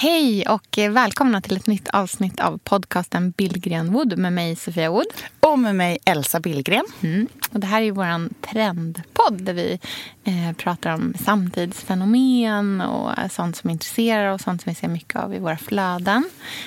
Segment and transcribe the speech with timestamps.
[0.00, 5.06] Hej och välkomna till ett nytt avsnitt av podcasten Billgren Wood med mig Sofia Wood.
[5.40, 6.84] Och med mig Elsa Billgren.
[7.00, 7.26] Mm.
[7.52, 9.78] Och det här är vår trendpodd där vi
[10.56, 15.38] pratar om samtidsfenomen och sånt som intresserar och sånt som vi ser mycket av i
[15.38, 16.24] våra flöden.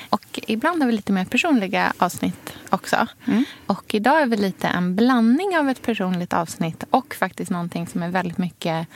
[0.10, 3.08] Och ibland har vi lite mer personliga avsnitt också.
[3.26, 3.46] Mm.
[3.66, 8.04] Och idag är vi lite en blandning av ett personligt avsnitt och faktiskt någonting som
[8.04, 8.88] är väldigt mycket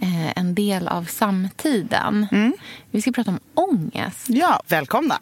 [0.00, 2.26] eh, en del av samtiden.
[2.32, 2.52] Mm.
[2.90, 4.26] Vi ska prata om ångest.
[4.28, 5.18] Ja, välkomna.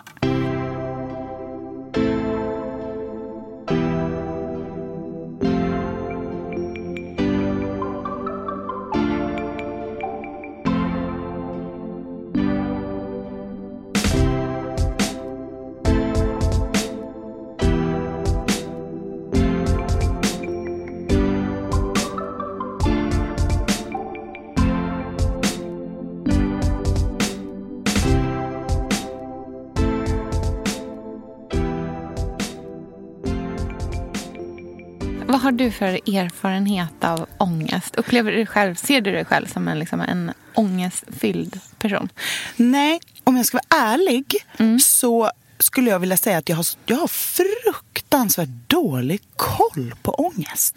[35.46, 37.96] Har du för erfarenhet av ångest?
[37.96, 42.08] Upplever du själv, ser du dig själv som en, liksom en ångestfylld person?
[42.56, 44.46] Nej, om jag ska vara ärlig
[44.80, 50.74] så skulle jag vilja säga att jag har, jag har fruktansvärt dålig koll på ångest.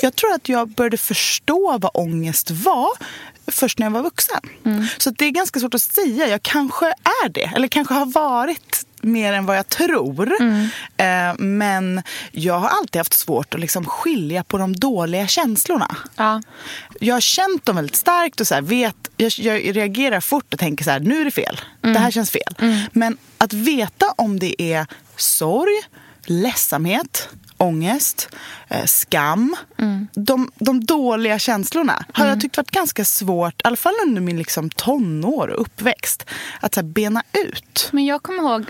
[0.00, 2.90] Jag tror att jag började förstå vad ångest var
[3.46, 4.40] först när jag var vuxen.
[4.98, 6.28] Så det är ganska svårt att säga.
[6.28, 6.86] Jag kanske
[7.24, 10.32] är det, eller kanske har varit mer än vad jag tror.
[10.96, 15.96] Eh, men jag har alltid haft svårt att liksom skilja på de dåliga känslorna.
[16.16, 16.42] Ja.
[17.00, 20.60] Jag har känt dem väldigt starkt och så här, vet, jag, jag reagerar fort och
[20.60, 21.60] tänker så här, nu är det fel.
[21.80, 22.54] Det här känns fel.
[22.92, 24.86] Men att veta om det är
[25.16, 25.82] sorg,
[26.24, 27.28] ledsamhet,
[27.58, 28.28] ångest,
[28.68, 29.56] eh, skam.
[30.14, 34.38] De, de dåliga känslorna har jag tyckt varit ganska svårt, i alla fall under min
[34.38, 36.26] liksom tonår och uppväxt,
[36.60, 37.88] att så bena ut.
[37.92, 38.64] Men jag kommer ihåg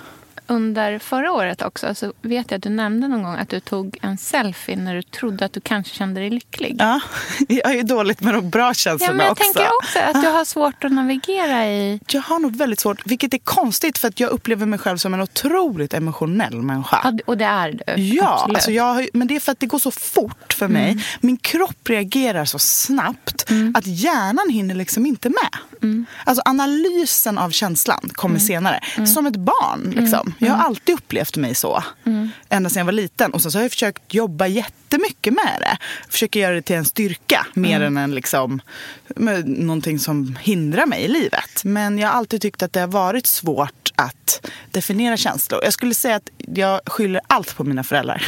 [0.49, 3.99] under förra året också så vet jag att du nämnde någon gång att du tog
[4.03, 6.77] en selfie när du trodde att du kanske kände dig lycklig.
[6.79, 7.01] Ja,
[7.49, 9.45] jag är dåligt med de bra Ja, känslorna men jag också.
[9.45, 12.01] tänker också att du har svårt att navigera i...
[12.11, 15.15] Jag har nog väldigt svårt, vilket är konstigt för att jag upplever mig själv som
[15.15, 17.01] en otroligt emotionell människa.
[17.05, 18.03] Ja, och det är du.
[18.03, 21.05] Ja, alltså jag, ju- men det är för att det går så fort för mig.
[21.21, 26.07] Min kropp reagerar så snabbt att hjärnan hinner liksom inte med.
[26.25, 28.81] Alltså analysen av känslan kommer senare.
[29.15, 29.93] Som ett barn.
[29.97, 30.35] Liksom.
[30.39, 31.85] Jag har alltid upplevt mig så.
[32.49, 33.33] Ända sedan jag var liten.
[33.33, 35.79] Och sen så har jag försökt jobba jättemycket med det.
[36.09, 38.61] Försöker göra det till en styrka mer än en liksom,
[39.45, 41.65] någonting som hindrar mig i livet.
[41.65, 45.61] Men jag har alltid tyckt att det har varit svårt att definiera känslor.
[45.65, 48.27] Jag skulle säga att jag skyller allt på mina föräldrar.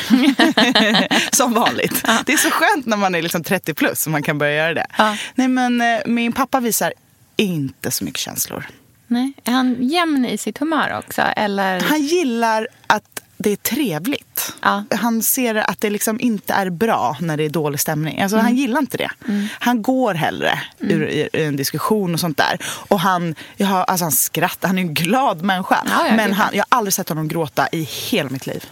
[1.37, 2.05] Som vanligt.
[2.27, 4.75] Det är så skönt när man är liksom 30 plus och man kan börja göra
[4.75, 4.87] det.
[4.99, 5.17] Ja.
[5.35, 6.93] Nej, men, eh, min pappa visar
[7.37, 8.67] inte så mycket känslor.
[9.11, 9.33] Nej.
[9.45, 11.23] Är han jämn i sitt humör också?
[11.23, 11.81] Eller?
[11.81, 14.55] Han gillar att det är trevligt.
[14.63, 14.85] Ja.
[14.91, 18.23] Han ser att det liksom inte är bra när det är dålig stämning.
[18.23, 19.11] Alltså, Han gillar inte det.
[19.51, 22.59] Han går hellre ur, ur en diskussion och sånt där.
[22.65, 25.83] Och han, jag har, alltså han skrattar, han är en glad människa.
[25.91, 28.65] Ja, ja, men han, jag har aldrig sett honom gråta i hela mitt liv.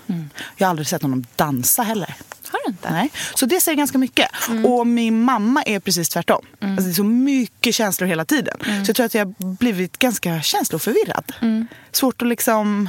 [0.57, 2.15] Jag har aldrig sett honom dansa heller.
[2.53, 2.91] Har du inte?
[2.91, 3.11] Nej.
[3.35, 4.29] Så det säger ganska mycket.
[4.65, 6.47] Och min mamma är precis tvärtom.
[6.61, 8.57] Alltså det är så mycket känslor hela tiden.
[8.61, 11.33] Så jag tror att jag har blivit ganska känsloförvirrad.
[11.93, 12.89] Svårt att liksom...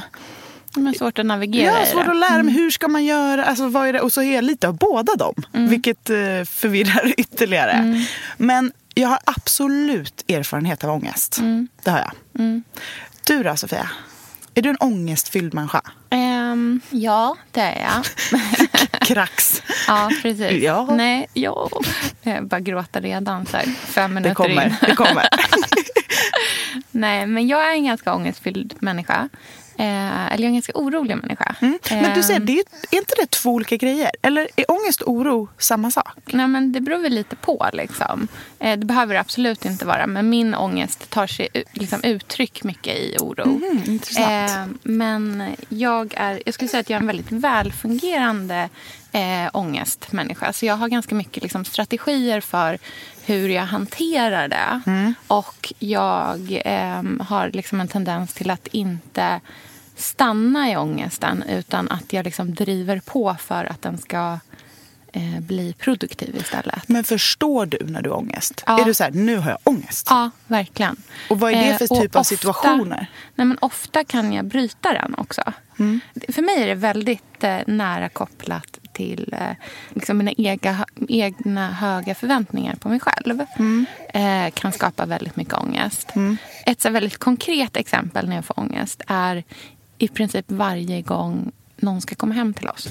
[0.74, 3.44] Men svårt att navigera Ja, svårt att lära mig hur ska man göra.
[3.44, 4.00] Alltså, vad är det?
[4.00, 5.34] Och så är jag lite av båda dem.
[5.52, 6.16] Vilket eh,
[6.46, 8.04] förvirrar ytterligare.
[8.36, 11.40] Men jag har absolut erfarenhet av ångest.
[11.82, 12.12] Det har jag.
[13.26, 13.90] Du då Sofia?
[14.60, 15.80] Är du en ångestfylld människa?
[16.10, 18.04] Ehm, ja, det är jag.
[19.06, 19.62] Krax.
[19.86, 20.62] ja, precis.
[20.62, 20.88] Ja.
[20.90, 21.70] Nej, ja.
[22.22, 24.66] Jag bara gråta redan så här, fem minuter Det kommer.
[24.66, 24.74] in.
[24.80, 25.28] Det kommer.
[26.90, 29.28] Nej, men jag är en ganska ångestfylld människa.
[29.80, 31.56] Eh, eller jag är en ganska orolig människa.
[31.60, 31.78] Mm.
[31.90, 34.10] Men du ser, Ehm, det är, är inte det två olika grejer?
[34.22, 36.18] Eller är ångest och oro samma sak?
[36.26, 37.68] Nej, men det beror väl lite på.
[37.72, 38.28] Liksom.
[38.58, 40.06] Eh, det behöver det absolut inte vara.
[40.06, 43.44] Men min ångest tar sig liksom, uttryck mycket i oro.
[43.44, 44.50] Mm, intressant.
[44.50, 48.68] Eh, men jag, är, jag skulle säga att jag är en väldigt välfungerande
[49.12, 50.52] eh, ångestmänniska.
[50.52, 52.78] Så jag har ganska mycket liksom, strategier för
[53.24, 54.80] hur jag hanterar det.
[55.26, 59.40] Och jag eh, har liksom en tendens till att inte
[60.00, 64.38] stanna i ångesten utan att jag liksom driver på för att den ska
[65.12, 66.88] eh, bli produktiv istället.
[66.88, 68.62] Men förstår du när du har ångest?
[68.66, 68.80] Ja.
[68.80, 70.06] Är du så här, nu har jag ångest?
[70.10, 70.96] Ja, verkligen.
[71.30, 73.06] Och vad är det för Eh, typ av ofta- situationer?
[73.34, 75.42] Nej, men ofta kan jag bryta den också.
[76.28, 79.56] För mig är det väldigt eh, nära kopplat till eh,
[79.94, 83.40] liksom mina ega, egna höga förväntningar på mig själv.
[84.14, 86.12] Eh, kan skapa väldigt mycket ångest.
[86.66, 89.44] Ett så väldigt konkret exempel när jag får ångest är
[90.00, 92.88] i princip varje gång någon ska komma hem till oss.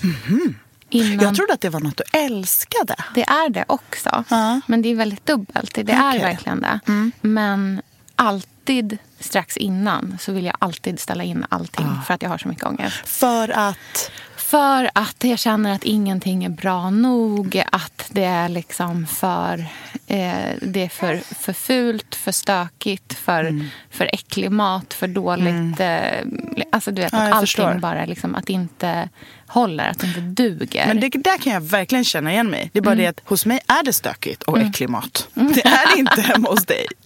[0.89, 1.19] Innan...
[1.25, 2.95] Jag trodde att det var något du älskade.
[3.15, 4.23] Det är det också.
[4.29, 4.61] Ja.
[4.67, 5.73] Men det är väldigt dubbelt.
[5.73, 6.79] Det är verkligen det.
[7.21, 7.81] Men
[8.15, 12.47] alltid strax innan så vill jag alltid ställa in allting för att jag har så
[12.47, 13.07] mycket ångest.
[13.07, 14.11] För att...
[14.49, 17.63] För att jag känner att ingenting är bra nog.
[17.71, 19.59] Att det är liksom för,
[20.07, 23.65] eh, det är för, för fult, för stökigt, för, Mm.
[23.89, 25.79] för äcklig mat, för dåligt.
[25.79, 26.25] Eh,
[26.71, 27.73] alltså du vet, Ja, att allting förstår.
[27.79, 29.09] bara liksom, att inte
[29.49, 30.87] håller, att det inte duger.
[30.87, 32.69] Men det där kan jag verkligen känna igen mig.
[32.73, 33.03] Det är bara Mm.
[33.03, 35.27] det att hos mig är det stökigt och äcklig mat.
[35.33, 36.85] Det är det inte hemma hos dig.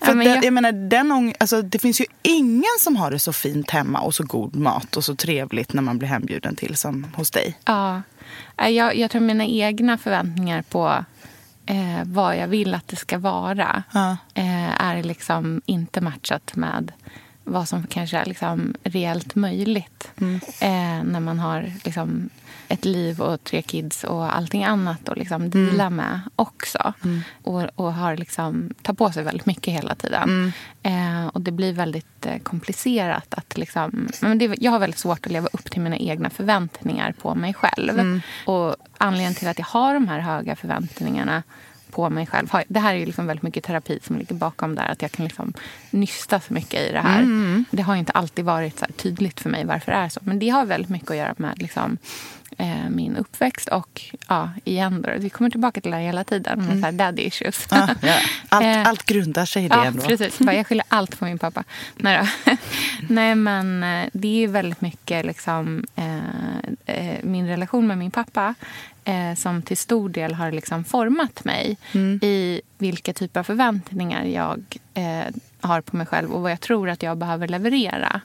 [0.00, 0.52] För Ja, men jag- jag...
[0.52, 4.24] menar, den alltså, det finns ju ingen som har det så fint hemma och så
[4.24, 7.58] god mat och så trevligt när man blir hembjuden till som hos dig.
[7.64, 8.02] Ja.
[8.68, 11.04] Jag, jag tror mina egna förväntningar på
[11.66, 14.16] eh, vad jag vill att det ska vara Ja.
[14.34, 16.92] eh, är liksom inte matchat med
[17.46, 20.10] vad som kanske är liksom reellt möjligt
[20.60, 22.30] eh, när man har liksom
[22.68, 26.92] ett liv och tre kids och allting annat att liksom deala med också.
[27.42, 30.52] Och, och har liksom, tar på sig väldigt mycket hela tiden.
[30.82, 33.34] Eh, och det blir väldigt eh, komplicerat.
[33.34, 37.12] att liksom, men det, Jag har väldigt svårt att leva upp till mina egna förväntningar
[37.12, 38.20] på mig själv.
[38.46, 41.42] Och anledningen till att jag har de här höga förväntningarna
[41.96, 42.48] på mig själv.
[42.68, 44.84] Det här är liksom väldigt mycket terapi som ligger bakom där.
[44.88, 45.52] Att jag kan liksom
[45.90, 47.22] nysta så mycket i det här.
[47.70, 50.20] Det har inte alltid varit så tydligt för mig varför det är så.
[50.24, 51.98] Men det har väldigt mycket att göra med liksom,
[52.58, 55.10] eh, min uppväxt och ja, igen då.
[55.18, 56.58] Vi kommer tillbaka till det här hela tiden.
[56.66, 57.66] Med så här daddy issues.
[57.70, 58.14] Ja, ja.
[58.48, 60.02] Allt, Eh, allt grundar sig i det Ja, ändå.
[60.02, 60.40] precis.
[60.40, 61.64] Jag skyller allt på min pappa.
[61.96, 62.28] Nej.
[63.08, 66.16] Nej men eh, det är väldigt mycket liksom, eh,
[66.96, 68.54] eh, min relation med min pappa
[69.06, 71.76] eh, som till stor del har liksom format mig
[72.22, 74.62] i vilka typer av förväntningar jag
[74.94, 78.20] eh, har på mig själv och vad jag tror att jag behöver leverera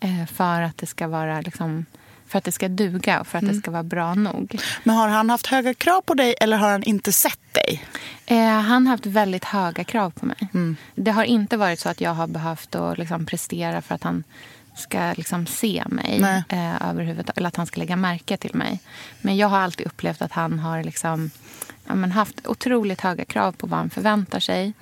[0.00, 1.86] eh, för att det ska vara liksom,
[2.26, 4.60] för att det ska duga och för att det ska vara bra nog.
[4.84, 7.84] Men har han haft höga krav på dig eller har han inte sett dig?
[8.26, 10.48] Eh, han har haft väldigt höga krav på mig.
[10.94, 14.24] Det har inte varit så att jag har behövt att liksom prestera för att han
[14.74, 17.38] ska liksom se mig eh, överhuvudtaget.
[17.38, 18.80] Eller att han ska lägga märke till mig.
[19.20, 21.30] Men jag har alltid upplevt att han har liksom,
[21.86, 24.72] ja, haft otroligt höga krav på vad han förväntar sig.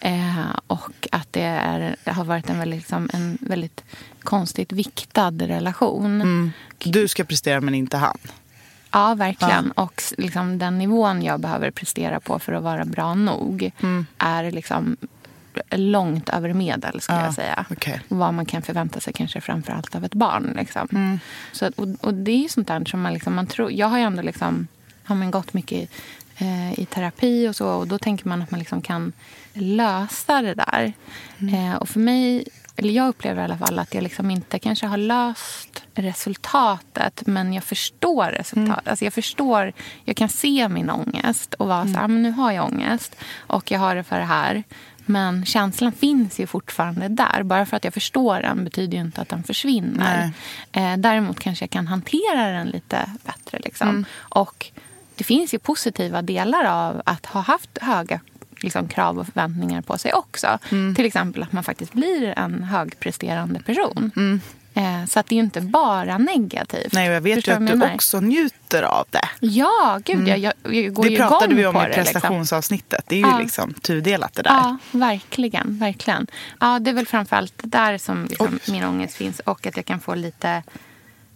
[0.00, 3.84] Eh, och att det, är, har varit en väldigt, liksom, en väldigt
[4.22, 6.52] konstigt viktad relation.
[6.78, 8.18] Du ska prestera men inte han.
[8.90, 9.70] Ja, verkligen.
[9.72, 13.70] Och s- liksom, den nivån jag behöver prestera på för att vara bra nog
[14.18, 14.96] är liksom
[15.70, 17.64] långt över medel, skulle Ja, jag säga.
[17.70, 18.00] okej.
[18.08, 20.52] Vad man kan förvänta sig kanske framför allt av ett barn.
[20.56, 21.18] Liksom.
[21.52, 23.72] Så, att- och, och det är ju sånt där som man, liksom, man tror...
[23.72, 24.66] Jag har ju ändå liksom,
[25.04, 25.88] har man gått mycket i,
[26.38, 27.68] eh, i terapi och så.
[27.68, 29.12] Och då tänker man att man liksom kan
[29.52, 30.92] lösa det där.
[31.38, 32.44] Eh, och för mig,
[32.76, 37.52] eller jag upplever i alla fall att jag liksom inte kanske har löst resultatet men
[37.52, 38.88] jag förstår resultatet.
[38.88, 39.72] Alltså jag förstår,
[40.04, 43.16] jag kan se min ångest och vara så här, "Ah, men nu har jag ångest
[43.36, 44.62] och jag har det för det här.
[45.06, 47.42] Men känslan finns ju fortfarande där.
[47.42, 50.30] Bara för att jag förstår den betyder ju inte att den försvinner.
[50.72, 53.58] Eh, däremot kanske jag kan hantera den lite bättre.
[53.64, 54.04] Liksom.
[54.18, 54.66] Och
[55.14, 58.20] det finns ju positiva delar av att ha haft höga
[58.60, 60.58] liksom, krav och förväntningar på sig också.
[60.96, 64.10] Till exempel att man faktiskt blir en högpresterande person.
[64.16, 64.61] Eh,
[65.08, 66.92] så att det är ju inte bara negativt.
[66.92, 69.28] Nej, och jag vet Förstår ju att du också njuter av det.
[69.40, 71.88] Ja, gud jag, jag, jag går Det ju pratade igång vi om på i det.
[71.88, 72.04] Liksom.
[72.12, 73.04] prestationsavsnittet.
[73.08, 73.38] Det är ju Ja.
[73.38, 74.50] liksom tudelat det där.
[74.50, 75.78] Ja, verkligen.
[75.78, 76.26] verkligen.
[76.60, 79.40] Ja, det är väl framförallt där som liksom, min ångest finns.
[79.40, 80.62] Och att jag kan få lite,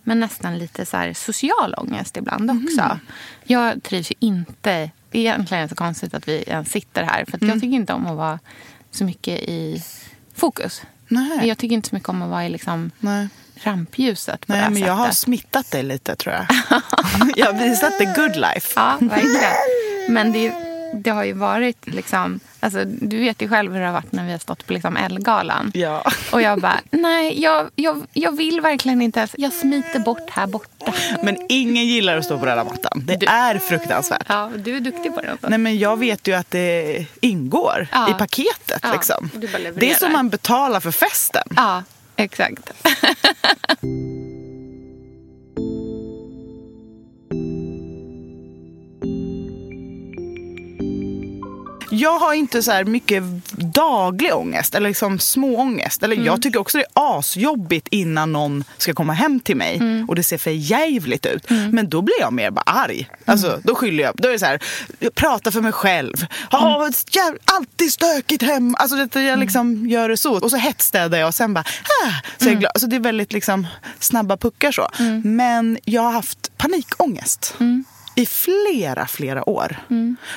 [0.02, 2.80] men nästan lite så social ångest ibland också.
[2.80, 2.98] Mm.
[3.44, 4.90] Jag trivs ju inte...
[5.12, 7.24] Egentligen är det så konstigt att vi ens sitter här.
[7.24, 7.54] För att Mm.
[7.54, 8.38] jag tycker inte om att vara
[8.90, 9.82] så mycket i
[10.34, 10.82] fokus.
[11.08, 11.48] Nej.
[11.48, 13.28] Jag tycker inte så mycket om att vara i liksom Nej.
[13.54, 14.86] rampljuset på Nej, det men sättet.
[14.86, 16.46] jag har smittat dig lite tror jag.
[17.36, 18.72] jag har visat the good life.
[18.76, 19.52] Ja, verkligen.
[20.08, 20.52] Men det,
[20.94, 22.40] det har ju varit liksom...
[22.66, 24.96] Alltså, du vet ju själv hur det har varit när vi har stått på liksom
[24.96, 25.70] Ellegalan.
[25.74, 26.04] Ja.
[26.32, 29.18] Och jag bara, nej, jag, jag, jag vill verkligen inte.
[29.20, 30.92] ens- Jag smiter bort här borta.
[31.22, 33.02] Men ingen gillar att stå på röda mattan.
[33.06, 34.26] Det är fruktansvärt.
[34.28, 35.36] Ja, du är duktig på det.
[35.48, 38.10] Nej, men jag vet ju att det ingår Ja.
[38.10, 38.80] i paketet.
[38.82, 39.30] Ja, Liksom.
[39.34, 39.46] du.
[39.76, 41.48] Det är som man betalar för festen.
[41.56, 41.82] Ja,
[42.16, 42.70] Exakt.
[51.90, 53.22] Jag har inte så här mycket
[53.74, 56.02] daglig ångest eller liksom småångest.
[56.02, 60.14] Eller Jag tycker också det är asjobbigt innan någon ska komma hem till mig och
[60.14, 61.50] det ser för jävligt ut.
[61.50, 63.08] Men då blir jag mer bara arg.
[63.24, 64.12] Alltså, Då skyller jag.
[64.16, 64.62] Då är det så här,
[64.98, 66.26] jag pratar för mig själv.
[66.52, 68.74] Oh, jävla, alltid stökigt hem.
[68.78, 70.38] Alltså, det, jag liksom gör det så.
[70.40, 71.64] Och så hetsstädar jag och sen bara,
[72.04, 72.72] ah, så jag glad.
[72.74, 73.66] Alltså, det är väldigt liksom,
[74.00, 74.88] snabba puckar så.
[75.24, 77.54] Men jag har haft panikångest
[78.18, 79.76] i flera, flera år.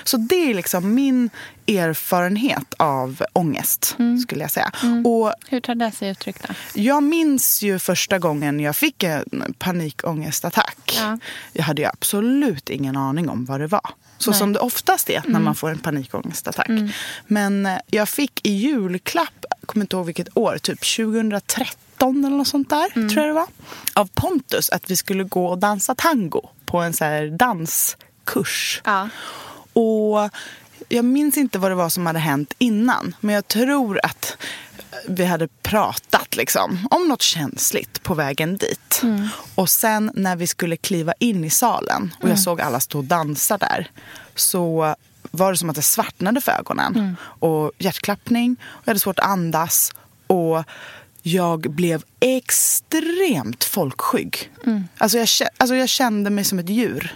[0.03, 1.29] Så det är liksom min
[1.67, 4.71] erfarenhet av ångest, skulle jag säga.
[5.05, 6.53] Och Hur tar det sig uttryck då?
[6.73, 10.97] jag minns ju första gången jag fick en panikångestattack.
[10.99, 11.19] Ja.
[11.53, 13.89] Jag hade ju absolut ingen aning om vad det var.
[14.19, 16.69] Så som det oftast är när man får en panikångestattack.
[17.27, 22.37] Men eh, jag fick i julklapp, jag kommer inte ihåg vilket år, typ 2013 eller
[22.37, 23.47] något sånt där, tror jag det var.
[23.93, 28.81] Av Pontus att vi skulle gå och dansa tango på en så här danskurs.
[28.85, 29.09] Ja.
[29.73, 30.29] Och
[30.89, 33.15] jag minns inte vad det var som hade hänt innan.
[33.19, 34.37] Men jag tror att
[35.07, 39.01] vi hade pratat liksom, om något känsligt på vägen dit.
[39.55, 43.03] Och sen när vi skulle kliva in i salen och jag såg alla stå och
[43.05, 43.91] dansa där.
[44.35, 44.95] Så
[45.31, 46.93] var det som att det svartnade för ögonen.
[47.21, 48.55] Och hjärtklappning.
[48.61, 49.91] Och jag hade svårt att andas.
[50.27, 50.63] Och
[51.21, 54.51] jag blev extremt folkskygg.
[54.97, 55.27] Alltså, jag,
[55.57, 57.15] alltså jag kände mig som ett djur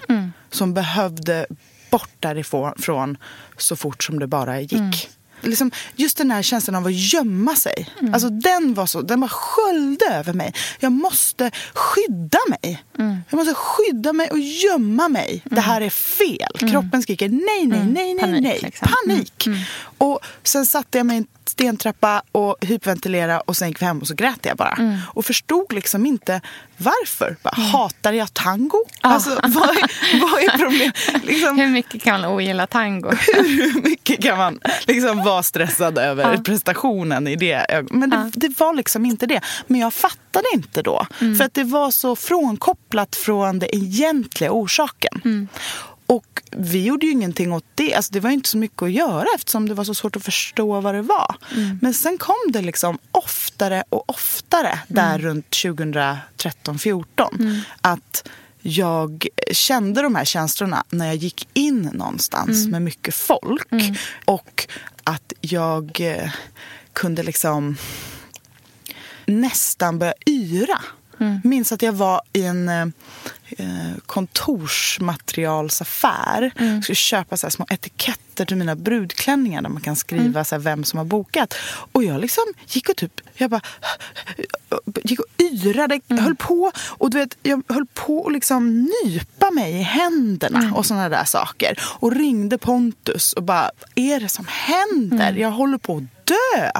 [0.51, 1.45] som behövde
[1.91, 3.17] bort därifrån från
[3.57, 5.09] så fort som det bara gick.
[5.43, 7.89] Liksom, just den här känslan av att gömma sig.
[8.13, 10.53] Alltså, den, var så, den bara sköljde över mig.
[10.79, 12.83] Jag måste skydda mig.
[13.29, 15.41] Jag måste skydda mig och gömma mig.
[15.45, 16.69] Det här är fel.
[16.71, 18.59] Kroppen skriker nej, nej, nej, nej, Panik, nej.
[18.63, 18.88] liksom.
[18.88, 19.47] Panik.
[19.97, 24.00] Och sen satte jag mig i en stentrappa och hyperventilerade och sen gick vi hem
[24.00, 25.00] och så grät jag bara.
[25.13, 26.41] Och förstod liksom inte
[26.83, 27.35] varför.
[27.43, 28.77] Bara, Hatar jag tango?
[29.01, 30.97] Alltså, vad, är, vad är problemet?
[31.23, 33.09] Liksom, Hur mycket kan man ogilla tango?
[33.33, 38.73] hur mycket kan man liksom vara stressad över prestationen i det Men det, det var
[38.73, 39.41] liksom inte det.
[39.67, 41.07] Men jag fattade inte då.
[41.19, 45.47] För att det var så frånkopplat från den egentliga orsaken.
[46.13, 47.93] Och vi gjorde ju ingenting åt det.
[47.93, 50.24] Alltså det var ju inte så mycket att göra eftersom det var så svårt att
[50.24, 51.36] förstå vad det var.
[51.82, 58.29] Men sen kom det liksom oftare och oftare där runt 2013-14 att
[58.62, 63.67] jag kände de här känslorna när jag gick in någonstans med mycket folk.
[64.25, 64.67] Och
[65.03, 66.32] att jag eh,
[66.93, 67.77] kunde liksom
[69.25, 70.82] nästan börja yra.
[71.43, 72.88] Minns att jag var i en eh,
[73.58, 76.51] eh, kontorsmaterialsaffär.
[76.82, 80.59] Skulle köpa så här små etiketter till mina brudklänningar där man kan skriva så här,
[80.59, 81.53] vem som har bokat.
[81.91, 83.61] Och jag liksom gick och typ, jag bara
[85.03, 89.73] gick och yrade, höll på och du vet, jag höll på att liksom nypa mig
[89.73, 91.79] i händerna och såna där saker.
[91.83, 95.33] Och ringde Pontus och bara, är det som händer?
[95.33, 96.71] Jag håller på att dö.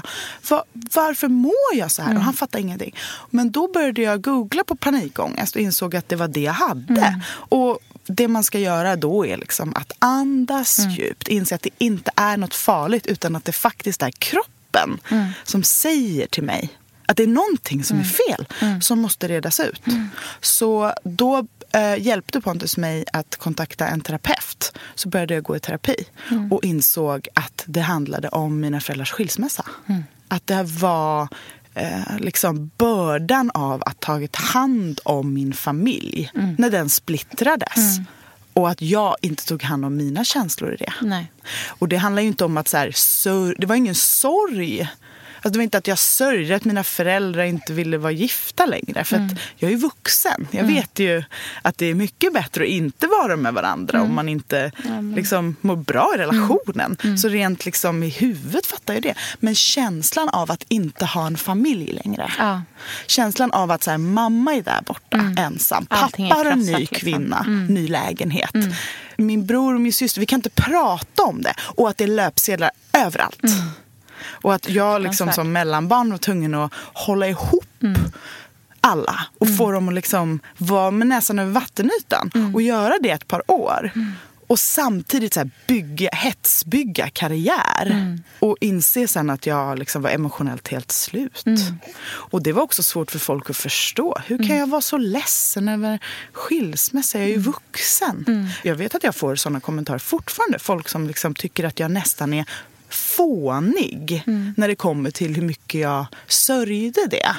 [0.50, 0.64] Va-
[0.96, 2.16] varför mår jag så här?
[2.16, 2.96] Och han fattade ingenting.
[3.30, 7.22] Men då började jag googla på panikångest och insåg att det var det jag hade.
[7.34, 12.12] Och det man ska göra då är liksom att andas djupt, inse att det inte
[12.16, 15.00] är något farligt utan att det faktiskt är kroppen
[15.44, 16.70] som säger till mig
[17.06, 18.46] att det är någonting som är fel
[18.82, 19.82] som måste redas ut.
[20.42, 24.74] Så då eh, hjälpte Pontus mig att kontakta en terapeut.
[24.96, 25.96] Så började jag gå i terapi
[26.52, 29.66] och insåg att det handlade om mina föräldrars skilsmässa.
[30.28, 31.28] Att det var
[31.74, 37.98] eh, liksom bördan av att tagit hand om min familj när den splittrades.
[38.54, 40.94] Och att jag inte tog hand om mina känslor i det.
[41.02, 41.32] Nej.
[41.68, 44.90] Och det handlar ju inte om att så här, det var ingen sorg.
[45.44, 49.04] Alltså det var inte att jag sörjde att mina föräldrar inte ville vara gifta längre.
[49.04, 50.48] För att jag är ju vuxen.
[50.52, 51.24] Jag vet ju
[51.62, 54.72] att det är mycket bättre att inte vara med varandra om man inte
[55.16, 56.98] liksom, mår bra i relationen.
[57.18, 59.14] Så rent liksom i huvudet fattar jag det.
[59.40, 62.32] Men känslan av att inte ha en familj längre.
[62.38, 62.62] Ja.
[63.08, 65.88] Känslan av att så här, mamma är där borta ensam.
[65.90, 66.98] Allting är Pappa har en ny liksom.
[66.98, 68.56] kvinna, ny lägenhet.
[69.18, 71.54] Min bror och min syster, vi kan inte prata om det.
[71.60, 73.42] Och att det är löpsedlar överallt.
[74.26, 77.66] Och att jag liksom som mellanbarn var tvungen att hålla ihop
[78.82, 83.28] alla och få dem att liksom vara med näsan över vattenytan och göra det ett
[83.28, 83.92] par år.
[84.48, 88.18] Och samtidigt så här bygga, hetsbygga karriär.
[88.40, 91.44] Och inse sen att jag liksom var emotionellt helt slut.
[92.06, 94.18] Och det var också svårt för folk att förstå.
[94.26, 96.00] Hur kan jag vara så ledsen över
[96.32, 97.18] skilsmässa?
[97.18, 98.50] Jag är ju vuxen.
[98.64, 100.60] Jag vet att jag får såna kommentarer fortfarande.
[100.60, 102.46] Folk som liksom tycker att jag nästan är
[102.94, 104.24] fånig
[104.58, 107.36] när det kommer till hur mycket jag sörjde det.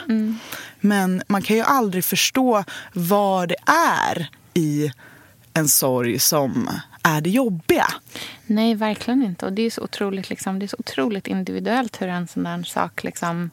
[0.81, 4.91] Men man kan ju aldrig förstå vad det är i
[5.55, 6.69] en sorg som
[7.03, 7.87] är det jobbiga.
[8.47, 9.47] Nej, verkligen inte.
[9.47, 12.63] Och det är så otroligt, liksom, det är så otroligt individuellt hur en sån där
[12.63, 13.51] sak liksom,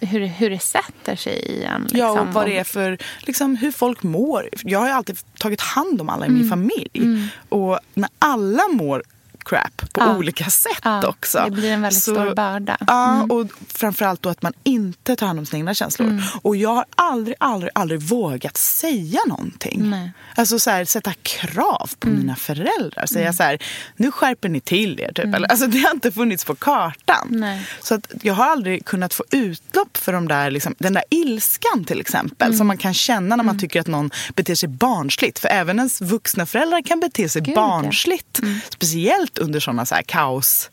[0.00, 1.82] hur, hur det sätter sig i en.
[1.82, 1.98] Liksom.
[1.98, 4.48] Ja, och vad det är för, liksom, hur folk mår.
[4.62, 7.28] Jag har ju alltid tagit hand om alla i min familj.
[7.48, 9.02] Och när alla mår
[9.48, 10.16] crap på Ja.
[10.16, 11.42] olika sätt Ja, också.
[11.44, 12.76] det blir en väldigt stor börda.
[12.86, 13.30] Ja, Mm.
[13.30, 16.22] och framförallt då att man inte tar hand om sina egna känslor.
[16.42, 19.90] Och jag har aldrig, aldrig, aldrig vågat säga någonting.
[19.90, 20.12] Nej.
[20.34, 23.06] Alltså så här, sätta krav på mina föräldrar.
[23.06, 23.58] Säga så här,
[23.96, 25.12] nu skärper ni till er.
[25.14, 25.34] Typ.
[25.34, 27.26] Eller, alltså, det har inte funnits på kartan.
[27.30, 27.66] Nej.
[27.82, 31.84] Så att jag har aldrig kunnat få utlopp för de där, liksom, den där ilskan
[31.86, 32.56] till exempel.
[32.56, 35.38] Som man kan känna när man tycker att någon beter sig barnsligt.
[35.38, 37.60] För även ens vuxna föräldrar kan bete sig Gud, ja.
[37.60, 38.40] barnsligt.
[38.72, 40.70] Speciellt under sådana så här kaos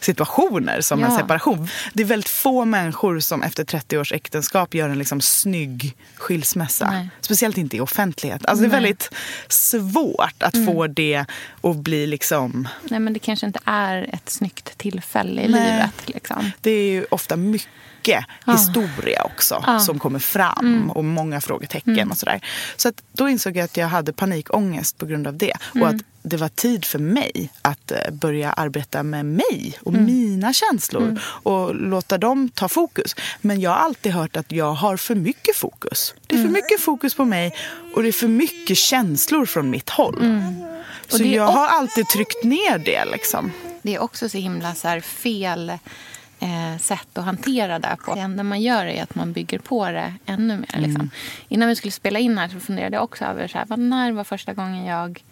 [0.00, 1.18] situationer som en Ja.
[1.18, 1.68] separation.
[1.92, 6.90] Det är väldigt få människor som efter 30 års äktenskap gör en liksom snygg skilsmässa.
[6.90, 7.08] Nej.
[7.20, 8.46] Speciellt inte i offentlighet.
[8.46, 9.10] Alltså det är väldigt
[9.48, 10.94] svårt att få Mm.
[10.94, 11.24] det
[11.62, 12.68] att bli liksom...
[12.82, 15.72] Nej, men det kanske inte är ett snyggt tillfälle i Nej.
[15.72, 15.94] livet.
[16.14, 16.50] Liksom.
[16.60, 17.68] Det är ju ofta mycket
[18.46, 19.64] historia också.
[19.66, 19.80] Mm.
[19.80, 22.40] som kommer fram och många frågetecken och sådär.
[22.76, 25.52] Så att då insåg jag att jag hade panikångest på grund av det.
[25.74, 25.82] Mm.
[25.82, 30.04] Och att det var tid för mig att eh, börja arbeta med mig och Mm.
[30.04, 33.16] mina känslor och låta dem ta fokus.
[33.40, 36.14] Men jag har alltid hört att jag har för mycket fokus.
[36.26, 36.52] Det är för Mm.
[36.52, 37.54] mycket fokus på mig
[37.94, 40.16] och det är för mycket känslor från mitt håll.
[41.08, 41.32] Så Mm.
[41.32, 43.52] jag har alltid tryckt ner det liksom.
[43.82, 45.72] Det är också så himla så fel
[46.40, 48.14] eh, sätt att hantera det på.
[48.14, 50.80] Det enda man gör är att man bygger på det ännu mer.
[50.80, 51.10] Liksom.
[51.48, 54.24] Innan vi skulle spela in här så funderade jag också över så här, när var
[54.24, 55.22] första gången jag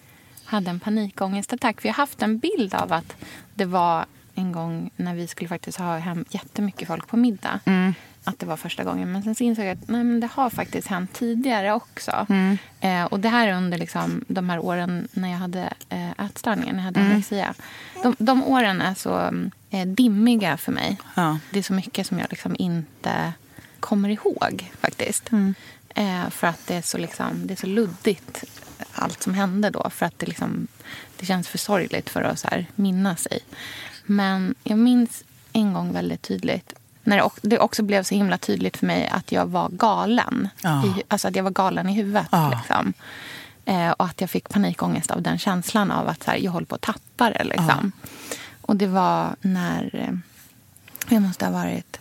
[0.45, 1.81] hade en panikångestattack.
[1.81, 3.17] För jag har haft en bild av att
[3.55, 7.61] det var en gång när vi skulle faktiskt ha hem jättemycket folk på middag.
[8.29, 9.13] Att det var första gången.
[9.13, 12.27] Men sen så insåg jag att nej, men det har faktiskt hänt tidigare också.
[12.81, 16.73] Eh, och det här är under liksom, de här åren när jag hade eh, ätstörningar,
[16.73, 17.55] när jag hade anorexia.
[18.03, 20.99] De, de åren är så mm, eh, dimmiga för mig.
[21.15, 21.39] Ja.
[21.51, 23.33] Det är så mycket som jag liksom inte
[23.81, 25.31] kommer ihåg faktiskt.
[25.89, 28.45] Eh, för att det är, så liksom, det är så luddigt
[28.93, 29.91] allt som hände då.
[29.91, 30.67] För att det, liksom,
[31.17, 33.41] det känns för sorgligt för att så minnas sig.
[34.05, 36.75] Men jag minns en gång väldigt tydligt
[37.07, 40.49] när det ock- det också blev så himla tydligt för mig att jag var galen.
[40.63, 40.87] Ja.
[40.87, 42.27] I, alltså att jag var galen i huvudet.
[42.31, 42.51] Ja.
[42.57, 42.93] Liksom.
[43.65, 46.67] Eh, och att jag fick panikångest av den känslan av att så här, jag håller
[46.67, 47.45] på att tappa det.
[47.45, 47.93] Liksom.
[48.63, 50.19] Och det var när eh,
[51.15, 52.01] jag måste ha varit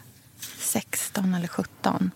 [0.60, 2.12] 16 eller 17.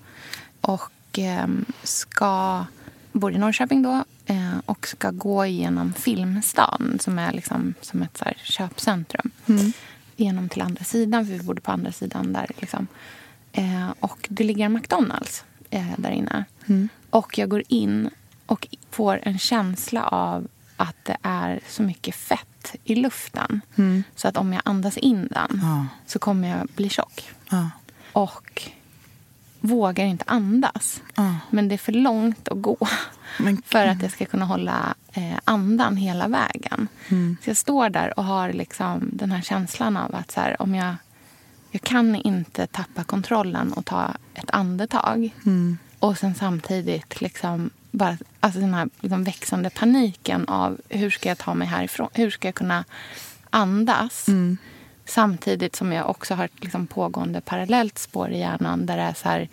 [0.62, 1.48] Och eh,
[1.84, 2.66] ska,
[3.12, 8.18] bor i Norrköping då eh, och ska gå igenom Filmstan som är liksom som ett
[8.18, 9.32] så köpcentrum.
[10.20, 12.52] Genom till andra sidan, för vi bodde på andra sidan där.
[12.60, 12.88] Liksom.
[13.52, 16.46] Eh, och det ligger en McDonalds eh, där inne.
[17.10, 18.10] Och jag går in
[18.46, 23.62] och får en känsla av att det är så mycket fett i luften.
[24.16, 25.86] Så att om jag andas in den Ja.
[26.06, 27.30] så kommer jag bli tjock.
[27.50, 27.70] Ja.
[28.14, 28.70] Och
[29.60, 31.02] vågar inte andas.
[31.16, 31.36] Ja.
[31.50, 32.78] Men det är för långt att gå
[33.40, 36.88] Men- för att jag ska kunna hålla eh, andan hela vägen.
[37.10, 37.38] Mm.
[37.44, 40.76] Så jag står där och har liksom den här känslan av att så här, om
[40.76, 40.96] jag,
[41.72, 45.30] jag kan inte tappa kontrollen och ta ett andetag.
[45.46, 45.78] Mm.
[46.00, 51.38] Och sen samtidigt liksom bara, alltså den här liksom växande paniken av hur ska jag
[51.38, 52.10] ta mig härifrån?
[52.14, 52.86] Hur ska jag kunna
[53.50, 54.28] andas?
[54.28, 54.58] Mm.
[55.10, 59.14] Samtidigt som jag också har ett liksom pågående parallellt spår i hjärnan där det är
[59.14, 59.50] så här,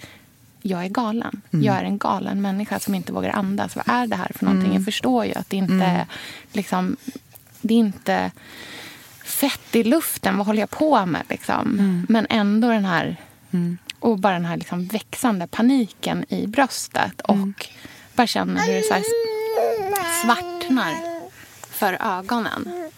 [0.62, 1.40] jag är galen.
[1.50, 3.76] Jag är en galen människa som inte vågar andas.
[3.76, 4.74] Vad är det här för någonting?
[4.74, 6.06] Jag förstår ju att det inte är
[6.52, 6.96] liksom,
[7.60, 8.30] det är inte
[9.24, 10.36] fett i luften.
[10.36, 11.22] Vad håller jag på med?
[11.28, 12.06] Liksom?
[12.08, 13.16] Men ändå den här
[13.98, 17.20] och bara den här liksom växande paniken i bröstet.
[17.20, 17.68] Och
[18.14, 19.02] bara känner hur det så här
[20.22, 20.94] svartnar
[21.70, 22.90] för ögonen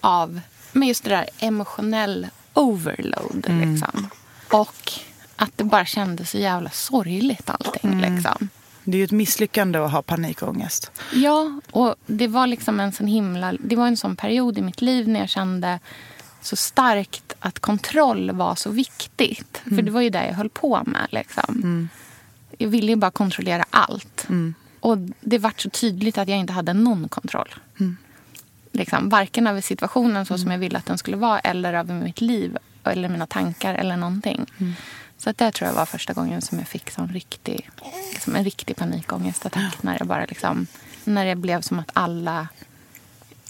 [0.00, 0.40] av
[0.72, 3.46] med just det där emotionell overload.
[3.48, 4.08] Liksom.
[4.52, 4.92] Och
[5.36, 8.00] att det bara kändes så jävla sorgligt allting.
[8.00, 8.48] Liksom.
[8.84, 10.90] Det är ju ett misslyckande att ha panikångest.
[11.12, 13.52] Ja, och det var liksom en sån himla...
[13.52, 15.80] Det var en sån period i mitt liv när jag kände
[16.40, 19.62] så starkt att kontroll var så viktigt.
[19.64, 21.06] För det var ju det jag höll på med.
[21.10, 21.88] Liksom.
[22.58, 24.26] Jag ville ju bara kontrollera allt.
[24.80, 27.54] Och det var så tydligt att jag inte hade någon kontroll.
[28.72, 32.20] Liksom, varken över situationen så som jag ville att den skulle vara eller över mitt
[32.20, 34.46] liv eller mina tankar eller någonting.
[35.18, 37.70] Så att det tror jag var första gången som jag fick sån riktig,
[38.12, 39.82] liksom en riktig panikångestattack.
[39.82, 40.66] När, jag bara liksom,
[41.04, 42.48] när det blev som att alla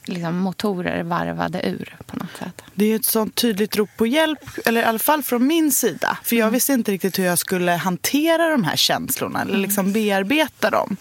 [0.04, 2.62] liksom, motorer varvade ur på något sätt.
[2.74, 6.18] Det är ett sånt tydligt rop på hjälp, eller i alla fall från min sida.
[6.22, 10.70] För jag visste inte riktigt hur jag skulle hantera de här känslorna eller liksom bearbeta
[10.70, 10.96] dem.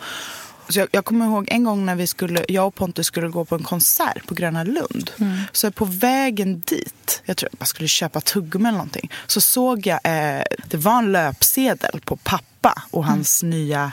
[0.69, 3.45] Så jag, jag kommer ihåg en gång när vi skulle, jag och Pontus skulle gå
[3.45, 5.12] på en konsert på Gröna Lund.
[5.51, 9.12] Så på vägen dit, jag tror jag skulle köpa tuggummi eller någonting.
[9.27, 13.91] Så såg jag, eh, det var en löpsedel på pappa och hans nya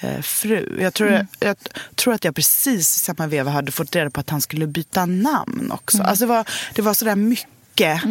[0.00, 0.78] eh, fru.
[0.80, 1.56] Jag tror, jag
[1.94, 5.06] tror att jag precis i samma veva hade fått reda på att han skulle byta
[5.06, 6.02] namn också.
[6.02, 8.02] Alltså det var, det var sådär mycket.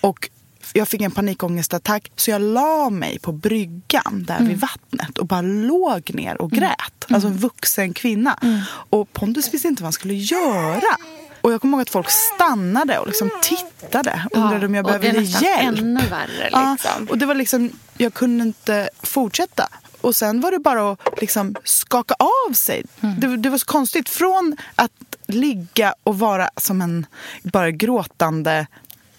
[0.00, 0.30] Och
[0.72, 5.40] jag fick en panikångestattack så jag la mig på bryggan där vid vattnet och bara
[5.42, 7.06] låg ner och grät.
[7.10, 8.38] Alltså en vuxen kvinna.
[8.90, 10.96] Och Pontus visste inte vad han skulle göra.
[11.40, 14.92] Och jag kommer ihåg att folk stannade och liksom tittade och undrade om jag och
[14.92, 15.78] det är behövde nästan hjälp.
[15.78, 16.48] ännu värre.
[16.52, 17.06] Ja, Liksom.
[17.10, 19.68] och det var liksom, jag kunde inte fortsätta.
[20.00, 22.14] Och sen var det bara att liksom skaka
[22.48, 22.82] av sig.
[23.18, 24.08] Det, det var så konstigt.
[24.08, 24.92] Från att
[25.26, 27.06] ligga och vara som en
[27.42, 28.66] bara gråtande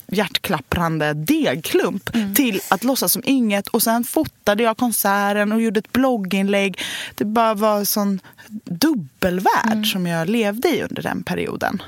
[0.07, 3.67] hjärtklapprande degklump till att låtsas som inget.
[3.67, 6.79] Och sen fotade jag konserten och gjorde ett blogginlägg.
[7.15, 8.19] Det bara var en sån
[8.63, 11.81] dubbelvärld som jag levde i under den perioden.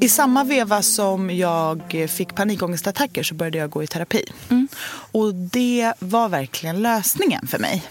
[0.00, 4.24] I samma veva som jag fick panikångestattacker så började jag gå i terapi.
[5.12, 7.84] Och det var verkligen lösningen för mig.